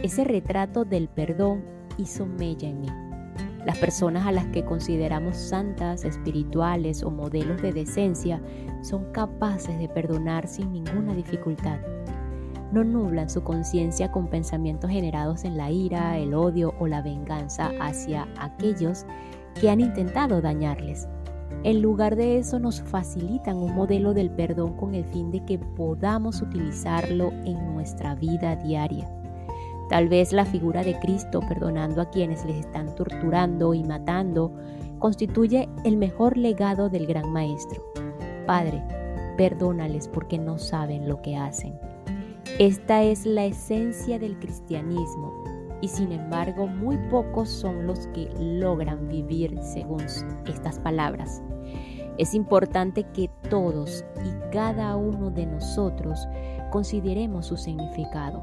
Ese 0.03 0.25
retrato 0.25 0.87
del 0.87 1.09
perdón 1.09 1.63
hizo 1.99 2.25
mella 2.25 2.71
en 2.71 2.81
mí. 2.81 2.89
Las 3.67 3.77
personas 3.77 4.27
a 4.27 4.33
las 4.33 4.47
que 4.47 4.65
consideramos 4.65 5.37
santas, 5.37 6.07
espirituales 6.07 7.03
o 7.03 7.11
modelos 7.11 7.61
de 7.61 7.75
decencia 7.75 8.41
son 8.81 9.13
capaces 9.13 9.79
de 9.79 9.91
perdonar 9.91 10.49
sin 10.49 10.73
ninguna 10.73 11.15
dificultad 11.15 11.81
no 12.73 12.83
nublan 12.85 13.29
su 13.29 13.43
conciencia 13.43 14.11
con 14.11 14.29
pensamientos 14.29 14.91
generados 14.91 15.45
en 15.45 15.57
la 15.57 15.71
ira, 15.71 16.19
el 16.19 16.35
odio 16.35 16.75
o 16.81 16.87
la 16.87 17.03
venganza 17.03 17.71
hacia 17.81 18.27
aquellos 18.39 19.07
que 19.61 19.71
han 19.71 19.81
intentado 19.81 20.41
dañarles. 20.41 21.07
En 21.65 21.81
lugar 21.81 22.17
de 22.17 22.39
eso 22.39 22.59
nos 22.59 22.83
facilitan 22.83 23.57
un 23.57 23.75
modelo 23.75 24.15
del 24.15 24.31
perdón 24.31 24.77
con 24.77 24.95
el 24.95 25.05
fin 25.05 25.31
de 25.31 25.45
que 25.45 25.59
podamos 25.59 26.43
utilizarlo 26.43 27.31
en 27.45 27.75
nuestra 27.75 28.15
vida 28.15 28.57
diaria. 28.57 29.09
Tal 29.89 30.09
vez 30.09 30.33
la 30.33 30.47
figura 30.47 30.83
de 30.83 30.99
Cristo 30.99 31.41
perdonando 31.41 32.01
a 32.01 32.11
quienes 32.11 32.45
les 32.47 32.57
están 32.57 32.95
torturando 32.95 33.75
y 33.75 33.85
matando 33.85 34.51
constituye 34.99 35.69
el 35.85 35.99
mejor 35.99 36.37
legado 36.37 36.89
del 36.89 37.07
gran 37.07 37.31
Maestro. 37.31 37.85
Padre, 38.47 38.83
perdónales 39.37 40.09
porque 40.09 40.39
no 40.39 40.59
saben 40.59 41.09
lo 41.09 41.21
que 41.21 41.37
hacen. 41.37 41.79
Esta 42.59 43.03
es 43.03 43.25
la 43.25 43.47
esencia 43.47 44.19
del 44.19 44.39
cristianismo 44.39 45.43
y 45.81 45.89
sin 45.89 46.13
embargo 46.13 46.67
muy 46.67 46.99
pocos 47.09 47.49
son 47.49 47.87
los 47.87 48.07
que 48.09 48.29
logran 48.39 49.09
vivir 49.09 49.59
según 49.63 50.03
estas 50.47 50.79
palabras. 50.79 51.43
Es 52.19 52.35
importante 52.35 53.05
que 53.15 53.31
todos 53.49 54.05
y 54.25 54.53
cada 54.53 54.97
uno 54.97 55.31
de 55.31 55.47
nosotros 55.47 56.29
consideremos 56.71 57.47
su 57.47 57.57
significado. 57.57 58.43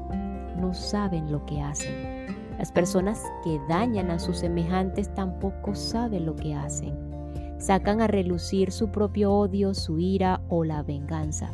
No 0.56 0.74
saben 0.74 1.30
lo 1.30 1.46
que 1.46 1.62
hacen. 1.62 2.26
Las 2.58 2.72
personas 2.72 3.22
que 3.44 3.60
dañan 3.68 4.10
a 4.10 4.18
sus 4.18 4.38
semejantes 4.38 5.14
tampoco 5.14 5.74
saben 5.74 6.26
lo 6.26 6.34
que 6.34 6.52
hacen. 6.52 6.98
Sacan 7.58 8.00
a 8.00 8.08
relucir 8.08 8.72
su 8.72 8.90
propio 8.90 9.32
odio, 9.32 9.72
su 9.72 10.00
ira 10.00 10.42
o 10.48 10.64
la 10.64 10.82
venganza. 10.82 11.50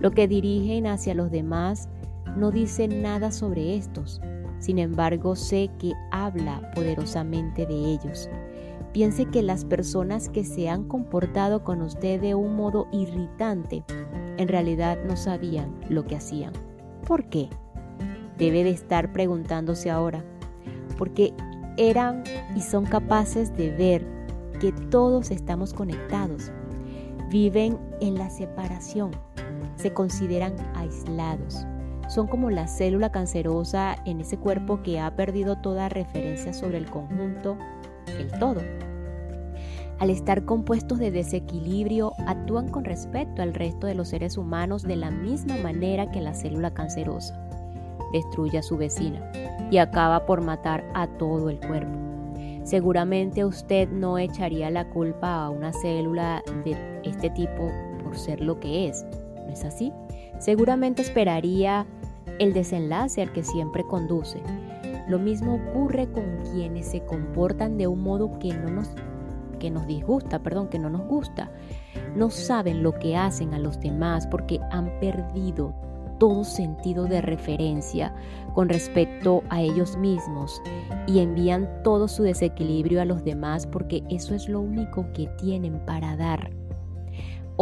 Lo 0.00 0.10
que 0.10 0.26
dirigen 0.26 0.86
hacia 0.86 1.14
los 1.14 1.30
demás 1.30 1.88
no 2.36 2.50
dice 2.50 2.88
nada 2.88 3.32
sobre 3.32 3.76
estos, 3.76 4.20
sin 4.58 4.78
embargo 4.78 5.36
sé 5.36 5.70
que 5.78 5.92
habla 6.10 6.70
poderosamente 6.74 7.66
de 7.66 7.74
ellos. 7.74 8.30
Piense 8.92 9.26
que 9.26 9.42
las 9.42 9.64
personas 9.64 10.28
que 10.28 10.44
se 10.44 10.68
han 10.68 10.84
comportado 10.84 11.62
con 11.62 11.82
usted 11.82 12.20
de 12.20 12.34
un 12.34 12.56
modo 12.56 12.88
irritante 12.92 13.84
en 14.36 14.48
realidad 14.48 14.98
no 15.06 15.16
sabían 15.16 15.74
lo 15.88 16.06
que 16.06 16.16
hacían. 16.16 16.52
¿Por 17.06 17.24
qué? 17.28 17.50
Debe 18.38 18.64
de 18.64 18.70
estar 18.70 19.12
preguntándose 19.12 19.90
ahora. 19.90 20.24
Porque 20.96 21.34
eran 21.76 22.24
y 22.56 22.62
son 22.62 22.84
capaces 22.84 23.54
de 23.56 23.70
ver 23.70 24.06
que 24.60 24.72
todos 24.72 25.30
estamos 25.30 25.72
conectados 25.72 26.50
viven 27.30 27.78
en 28.00 28.16
la 28.16 28.28
separación, 28.28 29.12
se 29.80 29.92
consideran 29.92 30.54
aislados. 30.74 31.66
Son 32.08 32.26
como 32.26 32.50
la 32.50 32.66
célula 32.66 33.10
cancerosa 33.10 33.96
en 34.04 34.20
ese 34.20 34.36
cuerpo 34.36 34.82
que 34.82 35.00
ha 35.00 35.14
perdido 35.14 35.58
toda 35.58 35.88
referencia 35.88 36.52
sobre 36.52 36.78
el 36.78 36.90
conjunto, 36.90 37.56
el 38.06 38.30
todo. 38.38 38.60
Al 40.00 40.10
estar 40.10 40.44
compuestos 40.44 40.98
de 40.98 41.10
desequilibrio, 41.10 42.14
actúan 42.26 42.68
con 42.68 42.84
respecto 42.84 43.42
al 43.42 43.52
resto 43.52 43.86
de 43.86 43.94
los 43.94 44.08
seres 44.08 44.38
humanos 44.38 44.82
de 44.82 44.96
la 44.96 45.10
misma 45.10 45.56
manera 45.58 46.10
que 46.10 46.20
la 46.20 46.34
célula 46.34 46.72
cancerosa. 46.72 47.38
Destruye 48.12 48.58
a 48.58 48.62
su 48.62 48.76
vecina 48.76 49.30
y 49.70 49.76
acaba 49.76 50.24
por 50.24 50.40
matar 50.40 50.84
a 50.94 51.06
todo 51.06 51.50
el 51.50 51.60
cuerpo. 51.60 51.96
Seguramente 52.64 53.44
usted 53.44 53.88
no 53.90 54.18
echaría 54.18 54.70
la 54.70 54.88
culpa 54.88 55.44
a 55.44 55.50
una 55.50 55.72
célula 55.72 56.42
de 56.64 56.76
este 57.04 57.30
tipo 57.30 57.70
por 58.02 58.16
ser 58.16 58.40
lo 58.40 58.58
que 58.58 58.88
es, 58.88 59.04
¿no 59.50 59.54
es 59.54 59.64
así? 59.64 59.92
Seguramente 60.38 61.02
esperaría 61.02 61.84
el 62.38 62.52
desenlace 62.52 63.20
al 63.20 63.32
que 63.32 63.42
siempre 63.42 63.84
conduce. 63.84 64.40
Lo 65.08 65.18
mismo 65.18 65.56
ocurre 65.56 66.08
con 66.10 66.24
quienes 66.52 66.86
se 66.86 67.04
comportan 67.04 67.76
de 67.76 67.88
un 67.88 68.00
modo 68.00 68.38
que 68.38 68.54
no 68.54 68.70
nos 68.70 68.90
que 69.58 69.70
nos 69.70 69.86
disgusta, 69.86 70.38
perdón, 70.38 70.68
que 70.68 70.78
no 70.78 70.88
nos 70.88 71.06
gusta. 71.06 71.50
No 72.16 72.30
saben 72.30 72.82
lo 72.82 72.98
que 72.98 73.16
hacen 73.16 73.52
a 73.52 73.58
los 73.58 73.78
demás 73.78 74.26
porque 74.26 74.58
han 74.70 74.98
perdido 75.00 75.74
todo 76.18 76.44
sentido 76.44 77.04
de 77.04 77.20
referencia 77.20 78.14
con 78.54 78.70
respecto 78.70 79.42
a 79.50 79.60
ellos 79.60 79.98
mismos 79.98 80.62
y 81.06 81.18
envían 81.18 81.68
todo 81.82 82.08
su 82.08 82.22
desequilibrio 82.22 83.02
a 83.02 83.04
los 83.04 83.22
demás 83.22 83.66
porque 83.66 84.02
eso 84.08 84.34
es 84.34 84.48
lo 84.48 84.60
único 84.60 85.12
que 85.12 85.26
tienen 85.38 85.84
para 85.84 86.16
dar. 86.16 86.59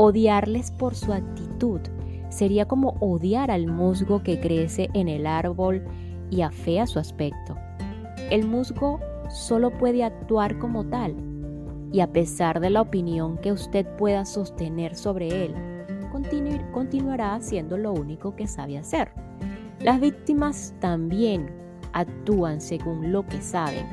Odiarles 0.00 0.70
por 0.70 0.94
su 0.94 1.12
actitud 1.12 1.80
sería 2.28 2.68
como 2.68 2.90
odiar 3.00 3.50
al 3.50 3.66
musgo 3.66 4.22
que 4.22 4.38
crece 4.38 4.90
en 4.94 5.08
el 5.08 5.26
árbol 5.26 5.84
y 6.30 6.42
afea 6.42 6.86
su 6.86 7.00
aspecto. 7.00 7.56
El 8.30 8.46
musgo 8.46 9.00
solo 9.28 9.76
puede 9.76 10.04
actuar 10.04 10.56
como 10.60 10.84
tal 10.86 11.16
y 11.90 11.98
a 11.98 12.12
pesar 12.12 12.60
de 12.60 12.70
la 12.70 12.80
opinión 12.80 13.38
que 13.38 13.50
usted 13.50 13.84
pueda 13.96 14.24
sostener 14.24 14.94
sobre 14.94 15.46
él, 15.46 15.54
continuará 16.72 17.34
haciendo 17.34 17.76
lo 17.76 17.92
único 17.92 18.36
que 18.36 18.46
sabe 18.46 18.78
hacer. 18.78 19.10
Las 19.80 20.00
víctimas 20.00 20.76
también 20.78 21.50
actúan 21.92 22.60
según 22.60 23.10
lo 23.10 23.26
que 23.26 23.42
saben 23.42 23.84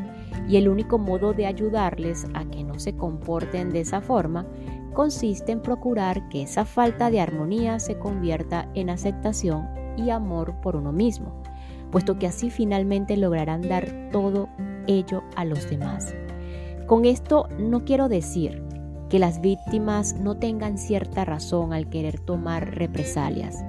y 0.48 0.58
el 0.58 0.70
único 0.70 1.00
modo 1.00 1.34
de 1.34 1.48
ayudarles 1.48 2.28
a 2.36 2.46
que 2.46 2.64
no 2.64 2.78
se 2.78 2.96
comporten 2.96 3.72
de 3.72 3.80
esa 3.80 4.02
forma 4.02 4.46
consiste 4.96 5.52
en 5.52 5.62
procurar 5.62 6.28
que 6.30 6.42
esa 6.42 6.66
falta 6.66 7.12
de 7.12 7.20
armonía 7.20 7.80
se 7.80 8.00
convierta 8.00 8.68
en 8.74 8.90
aceptación 8.90 9.68
y 9.96 10.10
amor 10.10 10.56
por 10.62 10.76
uno 10.76 10.92
mismo, 10.92 11.44
puesto 11.92 12.18
que 12.18 12.26
así 12.26 12.50
finalmente 12.50 13.16
lograrán 13.18 13.62
dar 13.62 14.10
todo 14.12 14.50
ello 14.88 15.22
a 15.36 15.46
los 15.46 15.70
demás. 15.70 16.16
Con 16.88 17.06
esto 17.06 17.48
no 17.60 17.86
quiero 17.86 18.10
decir 18.10 18.64
que 19.10 19.20
las 19.20 19.42
víctimas 19.42 20.16
no 20.16 20.38
tengan 20.38 20.78
cierta 20.78 21.26
razón 21.26 21.74
al 21.74 21.90
querer 21.90 22.20
tomar 22.20 22.76
represalias. 22.76 23.64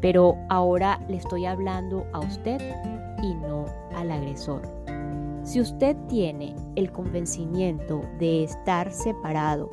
Pero 0.00 0.36
ahora 0.48 1.00
le 1.08 1.16
estoy 1.16 1.46
hablando 1.46 2.04
a 2.12 2.20
usted 2.20 2.60
y 3.22 3.34
no 3.34 3.66
al 3.94 4.10
agresor. 4.10 4.62
Si 5.44 5.60
usted 5.60 5.96
tiene 6.08 6.54
el 6.76 6.90
convencimiento 6.92 8.00
de 8.18 8.44
estar 8.44 8.92
separado 8.92 9.70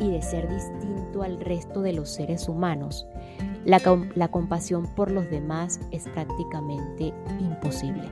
y 0.00 0.10
de 0.10 0.22
ser 0.22 0.48
distinto 0.48 1.22
al 1.22 1.40
resto 1.40 1.82
de 1.82 1.92
los 1.92 2.08
seres 2.08 2.48
humanos, 2.48 3.06
la, 3.64 4.28
compasión 4.28 4.86
por 4.94 5.10
los 5.10 5.28
demás 5.30 5.80
es 5.90 6.08
prácticamente 6.08 7.12
imposible. 7.40 8.08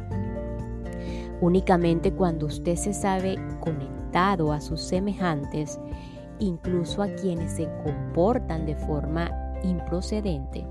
Únicamente 1.41 2.13
cuando 2.13 2.47
usted 2.47 2.77
se 2.77 2.93
sabe 2.93 3.37
conectado 3.61 4.53
a 4.53 4.61
sus 4.61 4.81
semejantes 4.81 5.79
incluso 6.39 7.03
a 7.03 7.09
quienes 7.09 7.53
se 7.53 7.69
comportan 7.85 8.67
de 8.67 8.77
forma 8.77 9.31
improcedente, 9.63 10.67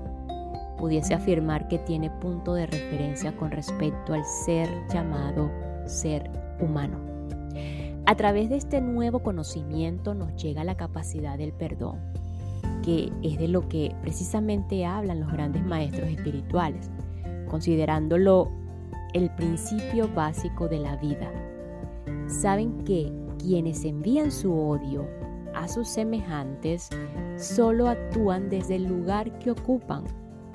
pudiese 0.78 1.14
afirmar 1.14 1.66
que 1.68 1.78
tiene 1.78 2.10
punto 2.10 2.54
de 2.54 2.66
referencia 2.66 3.36
con 3.36 3.50
respecto 3.50 4.14
al 4.14 4.24
ser 4.24 4.68
llamado 4.92 5.50
ser 5.84 6.30
humano. 6.60 6.98
A 8.08 8.14
través 8.14 8.48
de 8.48 8.56
este 8.56 8.80
nuevo 8.80 9.18
conocimiento 9.18 10.14
nos 10.14 10.40
llega 10.40 10.62
la 10.62 10.76
capacidad 10.76 11.36
del 11.36 11.52
perdón, 11.52 11.98
que 12.84 13.12
es 13.24 13.36
de 13.36 13.48
lo 13.48 13.68
que 13.68 13.96
precisamente 14.00 14.86
hablan 14.86 15.18
los 15.18 15.32
grandes 15.32 15.64
maestros 15.64 16.08
espirituales, 16.08 16.88
considerándolo 17.50 18.52
el 19.12 19.28
principio 19.34 20.08
básico 20.14 20.68
de 20.68 20.78
la 20.78 20.94
vida. 20.98 21.32
Saben 22.28 22.84
que 22.84 23.12
quienes 23.38 23.84
envían 23.84 24.30
su 24.30 24.56
odio 24.56 25.08
a 25.56 25.66
sus 25.66 25.88
semejantes 25.88 26.90
solo 27.36 27.88
actúan 27.88 28.48
desde 28.48 28.76
el 28.76 28.84
lugar 28.84 29.36
que 29.40 29.50
ocupan 29.50 30.04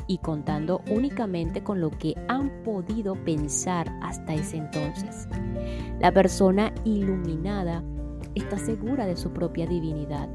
y 0.07 0.17
contando 0.19 0.81
únicamente 0.89 1.63
con 1.63 1.81
lo 1.81 1.89
que 1.89 2.15
han 2.27 2.49
podido 2.63 3.15
pensar 3.15 3.91
hasta 4.01 4.33
ese 4.33 4.57
entonces. 4.57 5.27
La 5.99 6.11
persona 6.11 6.73
iluminada 6.83 7.83
está 8.35 8.57
segura 8.57 9.05
de 9.05 9.17
su 9.17 9.31
propia 9.31 9.67
divinidad 9.67 10.29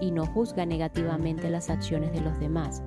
y 0.00 0.10
no 0.10 0.26
juzga 0.26 0.66
negativamente 0.66 1.50
las 1.50 1.70
acciones 1.70 2.12
de 2.12 2.20
los 2.20 2.38
demás. 2.40 2.82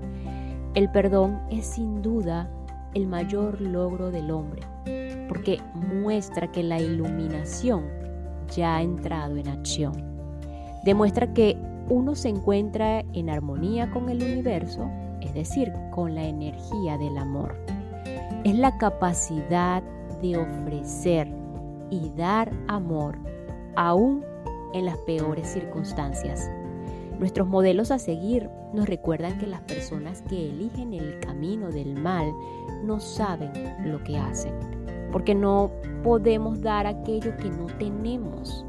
El 0.73 0.91
perdón 0.91 1.41
es 1.49 1.65
sin 1.65 2.01
duda 2.01 2.49
el 2.93 3.07
mayor 3.07 3.61
logro 3.61 4.11
del 4.11 4.31
hombre, 4.31 4.61
porque 5.27 5.59
muestra 5.73 6.51
que 6.51 6.63
la 6.63 6.79
iluminación 6.79 7.85
ya 8.55 8.77
ha 8.77 8.81
entrado 8.81 9.37
en 9.37 9.47
acción 9.47 10.15
demuestra 10.85 11.33
que 11.33 11.57
uno 11.89 12.15
se 12.15 12.29
encuentra 12.29 13.03
en 13.13 13.29
armonía 13.29 13.89
con 13.91 14.07
el 14.09 14.21
universo, 14.23 14.87
es 15.25 15.33
decir, 15.33 15.73
con 15.91 16.15
la 16.15 16.23
energía 16.23 16.97
del 16.97 17.17
amor. 17.17 17.55
Es 18.43 18.55
la 18.55 18.77
capacidad 18.77 19.83
de 20.21 20.37
ofrecer 20.37 21.27
y 21.89 22.11
dar 22.15 22.51
amor 22.67 23.17
aún 23.75 24.23
en 24.73 24.85
las 24.85 24.97
peores 24.99 25.47
circunstancias. 25.47 26.49
Nuestros 27.19 27.47
modelos 27.47 27.91
a 27.91 27.99
seguir 27.99 28.49
nos 28.73 28.87
recuerdan 28.87 29.37
que 29.39 29.47
las 29.47 29.61
personas 29.61 30.21
que 30.23 30.49
eligen 30.49 30.93
el 30.93 31.19
camino 31.21 31.71
del 31.71 31.95
mal 31.95 32.31
no 32.83 32.99
saben 32.99 33.51
lo 33.85 34.03
que 34.03 34.17
hacen, 34.17 34.53
porque 35.11 35.33
no 35.33 35.71
podemos 36.03 36.61
dar 36.61 36.85
aquello 36.85 37.35
que 37.37 37.49
no 37.49 37.67
tenemos 37.79 38.65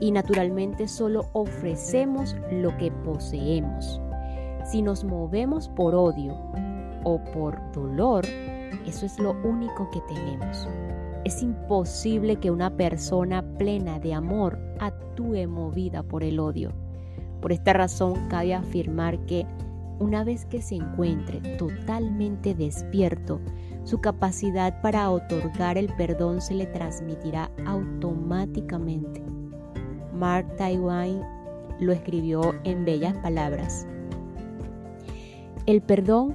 y 0.00 0.10
naturalmente 0.10 0.88
solo 0.88 1.30
ofrecemos 1.32 2.36
lo 2.50 2.76
que 2.76 2.90
poseemos. 2.90 4.00
Si 4.64 4.82
nos 4.82 5.04
movemos 5.04 5.68
por 5.68 5.94
odio 5.94 6.34
o 7.04 7.22
por 7.32 7.60
dolor, 7.72 8.24
eso 8.86 9.06
es 9.06 9.18
lo 9.18 9.32
único 9.44 9.88
que 9.90 10.00
tenemos. 10.12 10.68
Es 11.24 11.42
imposible 11.42 12.36
que 12.36 12.50
una 12.50 12.76
persona 12.76 13.42
plena 13.58 13.98
de 13.98 14.14
amor 14.14 14.58
actúe 14.80 15.46
movida 15.46 16.02
por 16.02 16.22
el 16.22 16.40
odio. 16.40 16.72
Por 17.40 17.52
esta 17.52 17.72
razón 17.72 18.28
cabe 18.28 18.54
afirmar 18.54 19.18
que 19.26 19.46
una 20.00 20.24
vez 20.24 20.44
que 20.46 20.60
se 20.60 20.74
encuentre 20.74 21.40
totalmente 21.56 22.54
despierto, 22.54 23.40
su 23.84 24.00
capacidad 24.00 24.80
para 24.82 25.10
otorgar 25.10 25.78
el 25.78 25.94
perdón 25.94 26.40
se 26.40 26.54
le 26.54 26.66
transmitirá 26.66 27.50
automáticamente 27.66 29.22
Mark 30.14 30.46
Twain 30.56 31.20
lo 31.80 31.92
escribió 31.92 32.54
en 32.62 32.84
bellas 32.84 33.16
palabras. 33.18 33.86
El 35.66 35.80
perdón 35.80 36.34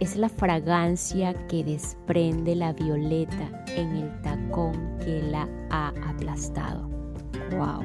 es 0.00 0.14
la 0.16 0.28
fragancia 0.28 1.32
que 1.48 1.64
desprende 1.64 2.54
la 2.54 2.74
violeta 2.74 3.64
en 3.74 3.96
el 3.96 4.20
tacón 4.20 4.98
que 5.02 5.22
la 5.22 5.48
ha 5.70 5.94
aplastado. 6.06 6.86
¡Wow! 7.52 7.82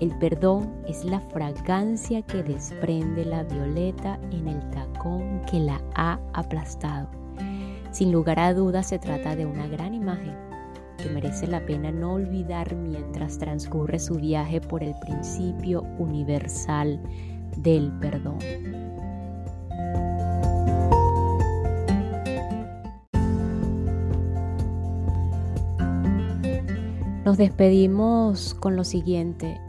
El 0.00 0.10
perdón 0.18 0.72
es 0.88 1.04
la 1.04 1.20
fragancia 1.20 2.20
que 2.22 2.42
desprende 2.42 3.24
la 3.24 3.44
violeta 3.44 4.18
en 4.32 4.48
el 4.48 4.70
tacón 4.70 5.40
que 5.48 5.60
la 5.60 5.80
ha 5.94 6.18
aplastado. 6.32 7.08
Sin 7.92 8.10
lugar 8.10 8.40
a 8.40 8.52
dudas 8.54 8.88
se 8.88 8.98
trata 8.98 9.36
de 9.36 9.46
una 9.46 9.68
gran 9.68 9.94
imagen 9.94 10.34
que 10.98 11.10
merece 11.10 11.46
la 11.46 11.64
pena 11.64 11.92
no 11.92 12.14
olvidar 12.14 12.74
mientras 12.74 13.38
transcurre 13.38 14.00
su 14.00 14.16
viaje 14.16 14.60
por 14.60 14.82
el 14.82 14.96
principio 14.98 15.82
universal 15.98 17.00
del 17.56 17.92
perdón. 18.00 18.81
Nos 27.24 27.38
despedimos 27.38 28.52
con 28.54 28.74
lo 28.74 28.82
siguiente. 28.82 29.60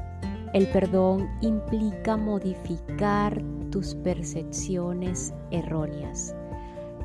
El 0.56 0.66
perdón 0.70 1.30
implica 1.42 2.18
modificar 2.18 3.44
tus 3.70 3.94
percepciones 3.94 5.32
erróneas. 5.52 6.36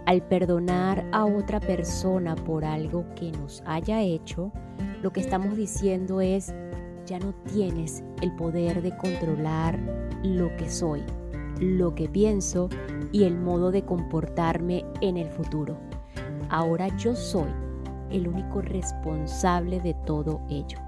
Al 0.07 0.23
perdonar 0.23 1.07
a 1.13 1.27
otra 1.27 1.61
persona 1.61 2.35
por 2.35 2.65
algo 2.65 3.05
que 3.15 3.31
nos 3.31 3.63
haya 3.67 4.01
hecho, 4.01 4.51
lo 5.03 5.13
que 5.13 5.21
estamos 5.21 5.55
diciendo 5.55 6.23
es, 6.23 6.55
ya 7.05 7.19
no 7.19 7.35
tienes 7.53 8.03
el 8.23 8.35
poder 8.37 8.81
de 8.81 8.97
controlar 8.97 9.79
lo 10.23 10.57
que 10.57 10.71
soy, 10.71 11.03
lo 11.61 11.95
que 11.95 12.09
pienso 12.09 12.71
y 13.13 13.25
el 13.25 13.37
modo 13.37 13.71
de 13.71 13.85
comportarme 13.85 14.87
en 15.03 15.19
el 15.19 15.29
futuro. 15.29 15.77
Ahora 16.49 16.89
yo 16.97 17.15
soy 17.15 17.51
el 18.11 18.29
único 18.29 18.61
responsable 18.61 19.81
de 19.81 19.95
todo 19.95 20.41
ello. 20.49 20.79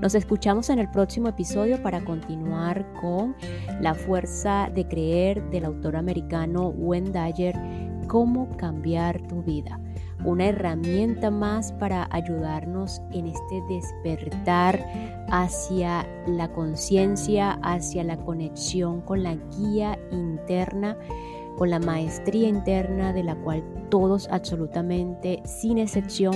Nos 0.00 0.14
escuchamos 0.14 0.70
en 0.70 0.78
el 0.78 0.90
próximo 0.90 1.28
episodio 1.28 1.82
para 1.82 2.04
continuar 2.04 2.86
con 3.00 3.36
La 3.80 3.94
fuerza 3.94 4.70
de 4.74 4.86
creer 4.86 5.42
del 5.50 5.66
autor 5.66 5.96
americano 5.96 6.68
Wayne 6.68 7.10
Dyer, 7.10 7.54
cómo 8.06 8.48
cambiar 8.56 9.20
tu 9.28 9.42
vida. 9.42 9.80
Una 10.24 10.46
herramienta 10.46 11.30
más 11.30 11.72
para 11.72 12.08
ayudarnos 12.10 13.02
en 13.12 13.26
este 13.26 13.62
despertar 13.68 14.82
hacia 15.28 16.06
la 16.26 16.50
conciencia, 16.52 17.58
hacia 17.62 18.04
la 18.04 18.16
conexión 18.16 19.02
con 19.02 19.22
la 19.22 19.34
guía 19.56 19.98
interna, 20.10 20.96
con 21.56 21.70
la 21.70 21.78
maestría 21.78 22.48
interna 22.48 23.12
de 23.12 23.22
la 23.22 23.36
cual 23.36 23.62
todos 23.90 24.28
absolutamente, 24.30 25.42
sin 25.44 25.78
excepción, 25.78 26.34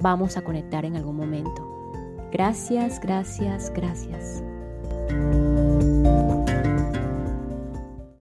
vamos 0.00 0.36
a 0.36 0.42
conectar 0.42 0.84
en 0.84 0.96
algún 0.96 1.16
momento. 1.16 1.66
Gracias, 2.32 3.00
gracias, 3.00 3.72
gracias. 3.74 4.42